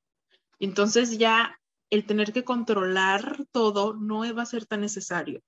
Entonces 0.59 1.17
ya 1.17 1.59
el 1.89 2.05
tener 2.05 2.33
que 2.33 2.43
controlar 2.43 3.47
todo 3.51 3.95
no 3.95 4.19
va 4.35 4.43
a 4.43 4.45
ser 4.45 4.67
tan 4.67 4.81
necesario. 4.81 5.41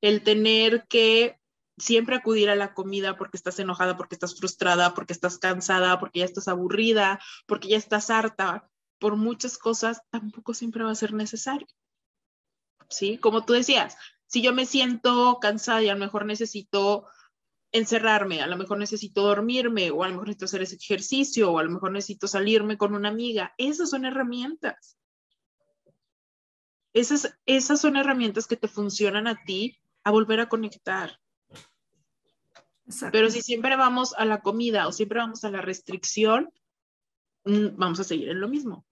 El 0.00 0.22
tener 0.22 0.86
que 0.88 1.38
siempre 1.76 2.16
acudir 2.16 2.48
a 2.48 2.56
la 2.56 2.72
comida 2.72 3.18
porque 3.18 3.36
estás 3.36 3.58
enojada, 3.58 3.98
porque 3.98 4.14
estás 4.14 4.38
frustrada, 4.38 4.94
porque 4.94 5.12
estás 5.12 5.36
cansada, 5.36 6.00
porque 6.00 6.20
ya 6.20 6.24
estás 6.24 6.48
aburrida, 6.48 7.20
porque 7.46 7.68
ya 7.68 7.76
estás 7.76 8.08
harta, 8.08 8.70
por 8.98 9.16
muchas 9.16 9.58
cosas, 9.58 10.00
tampoco 10.08 10.54
siempre 10.54 10.82
va 10.82 10.92
a 10.92 10.94
ser 10.94 11.12
necesario. 11.12 11.66
¿Sí? 12.88 13.18
Como 13.18 13.44
tú 13.44 13.54
decías, 13.54 13.96
si 14.34 14.42
yo 14.42 14.52
me 14.52 14.66
siento 14.66 15.38
cansada 15.40 15.80
y 15.80 15.88
a 15.88 15.94
lo 15.94 16.00
mejor 16.00 16.26
necesito 16.26 17.06
encerrarme, 17.70 18.42
a 18.42 18.48
lo 18.48 18.56
mejor 18.56 18.78
necesito 18.78 19.22
dormirme, 19.22 19.92
o 19.92 20.02
a 20.02 20.08
lo 20.08 20.14
mejor 20.14 20.26
necesito 20.26 20.46
hacer 20.46 20.62
ese 20.62 20.74
ejercicio, 20.74 21.52
o 21.52 21.60
a 21.60 21.62
lo 21.62 21.70
mejor 21.70 21.92
necesito 21.92 22.26
salirme 22.26 22.76
con 22.76 22.96
una 22.96 23.10
amiga, 23.10 23.54
esas 23.58 23.90
son 23.90 24.04
herramientas. 24.04 24.98
Esas, 26.92 27.38
esas 27.46 27.80
son 27.80 27.96
herramientas 27.96 28.48
que 28.48 28.56
te 28.56 28.66
funcionan 28.66 29.28
a 29.28 29.40
ti 29.44 29.78
a 30.02 30.10
volver 30.10 30.40
a 30.40 30.48
conectar. 30.48 31.20
Pero 33.12 33.30
si 33.30 33.40
siempre 33.40 33.76
vamos 33.76 34.14
a 34.18 34.24
la 34.24 34.40
comida 34.40 34.88
o 34.88 34.92
siempre 34.92 35.20
vamos 35.20 35.44
a 35.44 35.50
la 35.50 35.60
restricción, 35.60 36.52
mm, 37.44 37.76
vamos 37.76 38.00
a 38.00 38.04
seguir 38.04 38.30
en 38.30 38.40
lo 38.40 38.48
mismo. 38.48 38.84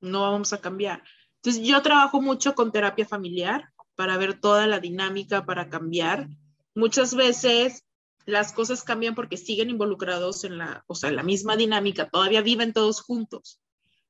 No 0.00 0.22
vamos 0.22 0.52
a 0.52 0.60
cambiar. 0.60 1.04
Entonces, 1.36 1.62
yo 1.62 1.82
trabajo 1.82 2.20
mucho 2.20 2.56
con 2.56 2.72
terapia 2.72 3.06
familiar 3.06 3.72
para 3.98 4.16
ver 4.16 4.40
toda 4.40 4.68
la 4.68 4.78
dinámica, 4.78 5.44
para 5.44 5.68
cambiar. 5.68 6.28
Muchas 6.74 7.16
veces 7.16 7.84
las 8.26 8.52
cosas 8.52 8.84
cambian 8.84 9.16
porque 9.16 9.36
siguen 9.36 9.70
involucrados 9.70 10.44
en 10.44 10.56
la, 10.56 10.84
o 10.86 10.94
sea, 10.94 11.10
la 11.10 11.24
misma 11.24 11.56
dinámica, 11.56 12.08
todavía 12.08 12.40
viven 12.40 12.72
todos 12.72 13.00
juntos 13.00 13.60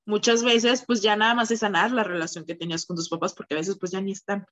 muchas 0.09 0.43
veces 0.43 0.85
pues 0.87 1.03
ya 1.03 1.17
nada 1.17 1.35
más 1.35 1.51
es 1.51 1.61
sanar 1.61 1.93
la 1.93 2.03
relación 2.03 2.47
que 2.47 2.55
tenías 2.55 2.87
con 2.87 2.97
tus 2.97 3.11
papás 3.11 3.35
porque 3.35 3.55
a 3.55 3.59
veces 3.59 3.77
pues 3.79 3.93
ya 3.93 4.01
ni 4.01 4.13
están. 4.13 4.47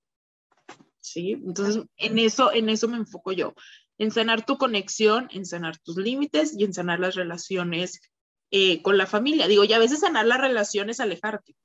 ¿Sí? 1.00 1.32
Entonces, 1.32 1.84
en 1.96 2.18
eso, 2.18 2.52
en 2.52 2.68
eso 2.68 2.88
me 2.88 2.98
enfoco 2.98 3.32
yo, 3.32 3.54
en 3.96 4.10
sanar 4.10 4.44
tu 4.44 4.58
conexión, 4.58 5.28
en 5.30 5.46
sanar 5.46 5.78
tus 5.78 5.96
límites 5.96 6.54
y 6.58 6.64
en 6.64 6.74
sanar 6.74 7.00
las 7.00 7.14
relaciones 7.14 8.00
eh, 8.50 8.82
con 8.82 8.98
la 8.98 9.06
familia. 9.06 9.48
Digo, 9.48 9.64
y 9.64 9.72
a 9.72 9.78
veces 9.78 10.00
sanar 10.00 10.26
las 10.26 10.40
relaciones, 10.40 11.00
alejarte. 11.00 11.56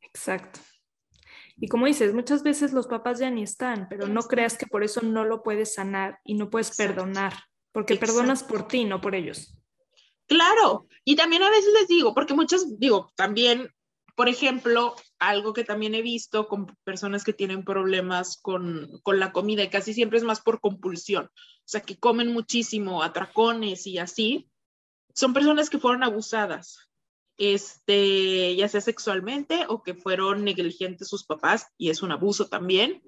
Exacto. 0.00 0.60
Y 1.58 1.68
como 1.68 1.86
dices, 1.86 2.12
muchas 2.12 2.42
veces 2.42 2.72
los 2.72 2.86
papás 2.86 3.18
ya 3.18 3.30
ni 3.30 3.42
están, 3.42 3.88
pero 3.88 4.08
no 4.08 4.22
creas 4.22 4.58
que 4.58 4.66
por 4.66 4.84
eso 4.84 5.00
no 5.00 5.24
lo 5.24 5.42
puedes 5.42 5.74
sanar 5.74 6.20
y 6.24 6.34
no 6.34 6.50
puedes 6.50 6.76
perdonar, 6.76 7.32
porque 7.72 7.96
perdonas 7.96 8.42
por 8.42 8.68
ti, 8.68 8.84
no 8.84 9.00
por 9.00 9.14
ellos. 9.14 9.56
Claro, 10.26 10.86
y 11.04 11.16
también 11.16 11.42
a 11.42 11.50
veces 11.50 11.72
les 11.78 11.88
digo, 11.88 12.12
porque 12.12 12.34
muchos, 12.34 12.78
digo, 12.78 13.10
también, 13.16 13.70
por 14.16 14.28
ejemplo, 14.28 14.94
algo 15.18 15.52
que 15.52 15.64
también 15.64 15.94
he 15.94 16.02
visto 16.02 16.46
con 16.48 16.66
personas 16.84 17.24
que 17.24 17.32
tienen 17.32 17.64
problemas 17.64 18.38
con, 18.42 18.90
con 19.02 19.18
la 19.18 19.32
comida 19.32 19.62
y 19.62 19.70
casi 19.70 19.94
siempre 19.94 20.18
es 20.18 20.24
más 20.24 20.40
por 20.42 20.60
compulsión, 20.60 21.26
o 21.26 21.68
sea, 21.68 21.80
que 21.80 21.98
comen 21.98 22.32
muchísimo, 22.32 23.02
atracones 23.02 23.86
y 23.86 23.98
así, 23.98 24.50
son 25.14 25.32
personas 25.32 25.70
que 25.70 25.78
fueron 25.78 26.02
abusadas, 26.02 26.90
este, 27.38 28.56
ya 28.56 28.68
sea 28.68 28.80
sexualmente 28.80 29.64
o 29.68 29.82
que 29.82 29.94
fueron 29.94 30.44
negligentes 30.44 31.08
sus 31.08 31.24
papás, 31.24 31.66
y 31.76 31.90
es 31.90 32.02
un 32.02 32.12
abuso 32.12 32.48
también, 32.48 33.02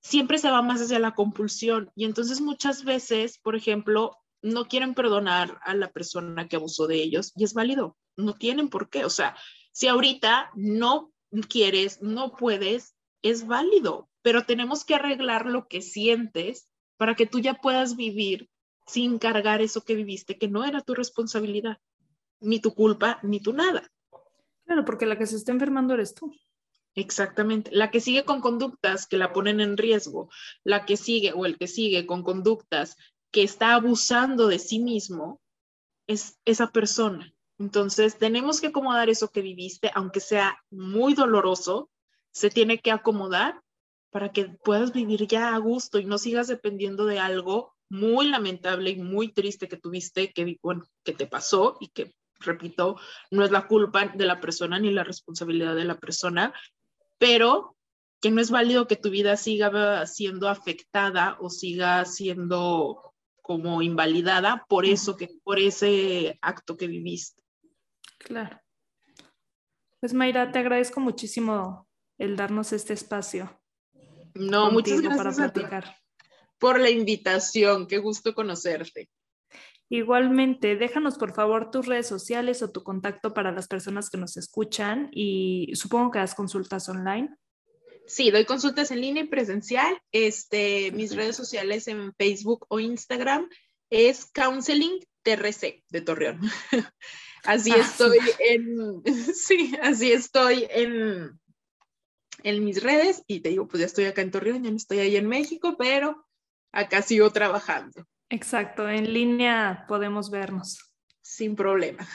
siempre 0.00 0.38
se 0.38 0.50
va 0.50 0.62
más 0.62 0.80
hacia 0.80 0.98
la 0.98 1.14
compulsión. 1.14 1.90
Y 1.96 2.04
entonces 2.04 2.40
muchas 2.40 2.84
veces, 2.84 3.38
por 3.38 3.56
ejemplo, 3.56 4.16
no 4.42 4.66
quieren 4.68 4.94
perdonar 4.94 5.58
a 5.62 5.74
la 5.74 5.90
persona 5.90 6.46
que 6.48 6.56
abusó 6.56 6.86
de 6.86 7.02
ellos 7.02 7.32
y 7.34 7.44
es 7.44 7.54
válido, 7.54 7.96
no 8.16 8.34
tienen 8.34 8.68
por 8.68 8.90
qué. 8.90 9.06
O 9.06 9.10
sea, 9.10 9.36
si 9.72 9.88
ahorita 9.88 10.50
no 10.54 11.12
quieres, 11.48 12.02
no 12.02 12.36
puedes, 12.36 12.94
es 13.22 13.46
válido, 13.46 14.10
pero 14.22 14.44
tenemos 14.44 14.84
que 14.84 14.94
arreglar 14.94 15.46
lo 15.46 15.66
que 15.66 15.80
sientes 15.80 16.68
para 16.98 17.14
que 17.14 17.26
tú 17.26 17.40
ya 17.40 17.54
puedas 17.54 17.96
vivir 17.96 18.50
sin 18.86 19.18
cargar 19.18 19.62
eso 19.62 19.82
que 19.82 19.94
viviste, 19.94 20.38
que 20.38 20.48
no 20.48 20.64
era 20.64 20.82
tu 20.82 20.94
responsabilidad, 20.94 21.78
ni 22.44 22.60
tu 22.60 22.74
culpa, 22.74 23.18
ni 23.22 23.40
tu 23.40 23.52
nada. 23.52 23.90
Claro, 24.64 24.84
porque 24.84 25.06
la 25.06 25.18
que 25.18 25.26
se 25.26 25.36
está 25.36 25.52
enfermando 25.52 25.94
eres 25.94 26.14
tú. 26.14 26.32
Exactamente. 26.94 27.70
La 27.72 27.90
que 27.90 28.00
sigue 28.00 28.24
con 28.24 28.40
conductas 28.40 29.06
que 29.06 29.18
la 29.18 29.32
ponen 29.32 29.60
en 29.60 29.76
riesgo, 29.76 30.30
la 30.62 30.84
que 30.86 30.96
sigue 30.96 31.32
o 31.32 31.44
el 31.44 31.58
que 31.58 31.66
sigue 31.66 32.06
con 32.06 32.22
conductas 32.22 32.96
que 33.30 33.42
está 33.42 33.74
abusando 33.74 34.46
de 34.46 34.58
sí 34.58 34.78
mismo 34.78 35.40
es 36.06 36.38
esa 36.44 36.70
persona. 36.70 37.34
Entonces, 37.58 38.18
tenemos 38.18 38.60
que 38.60 38.68
acomodar 38.68 39.08
eso 39.08 39.28
que 39.28 39.40
viviste, 39.40 39.90
aunque 39.94 40.20
sea 40.20 40.62
muy 40.70 41.14
doloroso, 41.14 41.90
se 42.32 42.50
tiene 42.50 42.80
que 42.80 42.90
acomodar 42.90 43.60
para 44.10 44.32
que 44.32 44.44
puedas 44.44 44.92
vivir 44.92 45.26
ya 45.26 45.54
a 45.54 45.58
gusto 45.58 45.98
y 45.98 46.04
no 46.04 46.18
sigas 46.18 46.46
dependiendo 46.46 47.06
de 47.06 47.18
algo 47.18 47.74
muy 47.88 48.28
lamentable 48.28 48.90
y 48.90 48.96
muy 48.96 49.32
triste 49.32 49.68
que 49.68 49.76
tuviste, 49.76 50.32
que, 50.32 50.58
bueno, 50.62 50.84
que 51.04 51.12
te 51.12 51.26
pasó 51.26 51.76
y 51.80 51.88
que, 51.88 52.12
repito, 52.44 52.98
no 53.30 53.44
es 53.44 53.50
la 53.50 53.66
culpa 53.66 54.06
de 54.06 54.26
la 54.26 54.40
persona 54.40 54.78
ni 54.78 54.90
la 54.90 55.04
responsabilidad 55.04 55.74
de 55.74 55.84
la 55.84 55.98
persona, 55.98 56.54
pero 57.18 57.76
que 58.20 58.30
no 58.30 58.40
es 58.40 58.50
válido 58.50 58.86
que 58.86 58.96
tu 58.96 59.10
vida 59.10 59.36
siga 59.36 60.06
siendo 60.06 60.48
afectada 60.48 61.36
o 61.40 61.50
siga 61.50 62.04
siendo 62.04 63.12
como 63.42 63.82
invalidada 63.82 64.64
por 64.68 64.86
eso 64.86 65.16
que, 65.16 65.28
por 65.42 65.58
ese 65.58 66.38
acto 66.40 66.78
que 66.78 66.86
viviste. 66.86 67.42
Claro. 68.16 68.58
Pues 70.00 70.14
Mayra, 70.14 70.50
te 70.52 70.58
agradezco 70.58 71.00
muchísimo 71.00 71.86
el 72.16 72.36
darnos 72.36 72.72
este 72.72 72.94
espacio. 72.94 73.60
No, 74.34 74.70
muchas 74.70 75.00
gracias 75.00 75.16
para 75.18 75.32
platicar. 75.32 75.96
por 76.58 76.80
la 76.80 76.90
invitación, 76.90 77.86
qué 77.86 77.98
gusto 77.98 78.34
conocerte. 78.34 79.10
Igualmente, 79.90 80.76
déjanos 80.76 81.18
por 81.18 81.34
favor 81.34 81.70
tus 81.70 81.86
redes 81.86 82.06
sociales 82.06 82.62
o 82.62 82.70
tu 82.70 82.82
contacto 82.82 83.34
para 83.34 83.52
las 83.52 83.68
personas 83.68 84.10
que 84.10 84.16
nos 84.16 84.36
escuchan 84.36 85.08
y 85.12 85.72
supongo 85.74 86.10
que 86.10 86.18
das 86.18 86.34
consultas 86.34 86.88
online. 86.88 87.34
Sí, 88.06 88.30
doy 88.30 88.44
consultas 88.44 88.90
en 88.90 89.00
línea 89.00 89.24
y 89.24 89.28
presencial. 89.28 89.96
Este, 90.12 90.90
mis 90.92 91.14
redes 91.14 91.36
sociales 91.36 91.88
en 91.88 92.14
Facebook 92.14 92.66
o 92.68 92.80
Instagram 92.80 93.48
es 93.90 94.26
Counseling 94.26 95.00
TRC 95.22 95.84
de 95.88 96.00
Torreón. 96.00 96.40
así 97.44 97.72
ah, 97.72 97.76
estoy 97.76 98.18
en, 98.38 99.02
sí, 99.34 99.74
así 99.82 100.12
estoy 100.12 100.66
en, 100.70 101.38
en 102.42 102.64
mis 102.64 102.82
redes 102.82 103.22
y 103.26 103.40
te 103.40 103.50
digo, 103.50 103.68
pues 103.68 103.80
ya 103.80 103.86
estoy 103.86 104.06
acá 104.06 104.22
en 104.22 104.30
Torreón, 104.30 104.64
ya 104.64 104.70
no 104.70 104.76
estoy 104.76 104.98
ahí 104.98 105.16
en 105.16 105.28
México, 105.28 105.76
pero 105.78 106.26
acá 106.72 107.02
sigo 107.02 107.30
trabajando. 107.30 108.06
Exacto, 108.34 108.88
en 108.88 109.12
línea 109.12 109.84
podemos 109.86 110.28
vernos. 110.28 110.92
Sin 111.22 111.54
problema. 111.54 112.06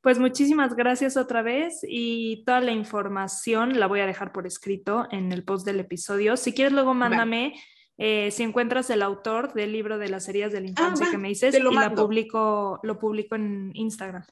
Pues 0.00 0.20
muchísimas 0.20 0.76
gracias 0.76 1.16
otra 1.16 1.42
vez 1.42 1.80
y 1.82 2.44
toda 2.44 2.60
la 2.60 2.70
información 2.70 3.80
la 3.80 3.88
voy 3.88 3.98
a 3.98 4.06
dejar 4.06 4.32
por 4.32 4.46
escrito 4.46 5.08
en 5.10 5.32
el 5.32 5.42
post 5.42 5.66
del 5.66 5.80
episodio. 5.80 6.36
Si 6.36 6.54
quieres, 6.54 6.72
luego 6.72 6.94
mándame 6.94 7.60
eh, 7.98 8.30
si 8.30 8.44
encuentras 8.44 8.88
el 8.90 9.02
autor 9.02 9.52
del 9.54 9.72
libro 9.72 9.98
de 9.98 10.08
las 10.08 10.28
heridas 10.28 10.52
de 10.52 10.60
la 10.60 10.66
ah, 10.68 10.70
infancia 10.70 11.10
que 11.10 11.18
me 11.18 11.28
dices 11.28 11.52
y 11.52 11.60
la 11.60 11.92
publico, 11.92 12.78
lo 12.84 12.96
publico 12.96 13.34
en 13.34 13.72
Instagram. 13.74 14.24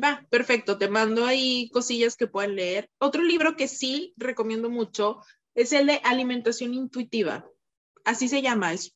Va, 0.00 0.26
perfecto, 0.28 0.76
te 0.76 0.88
mando 0.88 1.24
ahí 1.24 1.70
cosillas 1.72 2.16
que 2.16 2.26
puedan 2.26 2.54
leer. 2.54 2.90
Otro 2.98 3.22
libro 3.22 3.56
que 3.56 3.66
sí 3.66 4.12
recomiendo 4.18 4.68
mucho 4.68 5.20
es 5.54 5.72
el 5.72 5.86
de 5.86 6.02
alimentación 6.04 6.74
intuitiva. 6.74 7.46
Así 8.04 8.28
se 8.28 8.42
llama, 8.42 8.74
es 8.74 8.94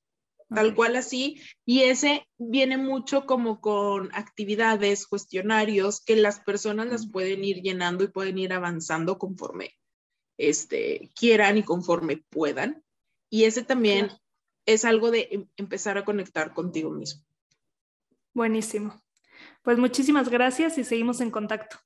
tal 0.48 0.74
cual 0.74 0.96
así. 0.96 1.40
Y 1.64 1.82
ese 1.82 2.26
viene 2.38 2.78
mucho 2.78 3.26
como 3.26 3.60
con 3.60 4.10
actividades, 4.14 5.06
cuestionarios 5.06 6.02
que 6.04 6.16
las 6.16 6.40
personas 6.40 6.88
las 6.88 7.10
pueden 7.10 7.44
ir 7.44 7.62
llenando 7.62 8.04
y 8.04 8.08
pueden 8.08 8.38
ir 8.38 8.52
avanzando 8.52 9.18
conforme 9.18 9.74
este, 10.38 11.10
quieran 11.14 11.58
y 11.58 11.62
conforme 11.62 12.24
puedan. 12.28 12.82
Y 13.30 13.44
ese 13.44 13.62
también 13.62 14.08
es 14.66 14.84
algo 14.84 15.10
de 15.10 15.28
em, 15.30 15.46
empezar 15.56 15.98
a 15.98 16.04
conectar 16.04 16.54
contigo 16.54 16.90
mismo. 16.90 17.22
Buenísimo. 18.34 19.02
Pues 19.62 19.78
muchísimas 19.78 20.28
gracias 20.28 20.78
y 20.78 20.84
seguimos 20.84 21.20
en 21.20 21.30
contacto. 21.30 21.78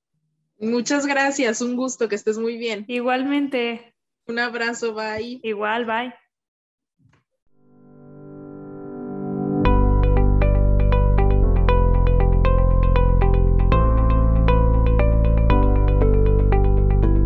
Muchas 0.59 1.07
gracias, 1.07 1.61
un 1.61 1.75
gusto, 1.75 2.09
que 2.09 2.15
estés 2.15 2.39
muy 2.39 2.57
bien. 2.57 2.85
Igualmente. 2.87 3.97
Un 4.27 4.39
abrazo, 4.39 4.95
bye. 4.95 5.41
Igual, 5.43 5.85
bye. 5.87 6.22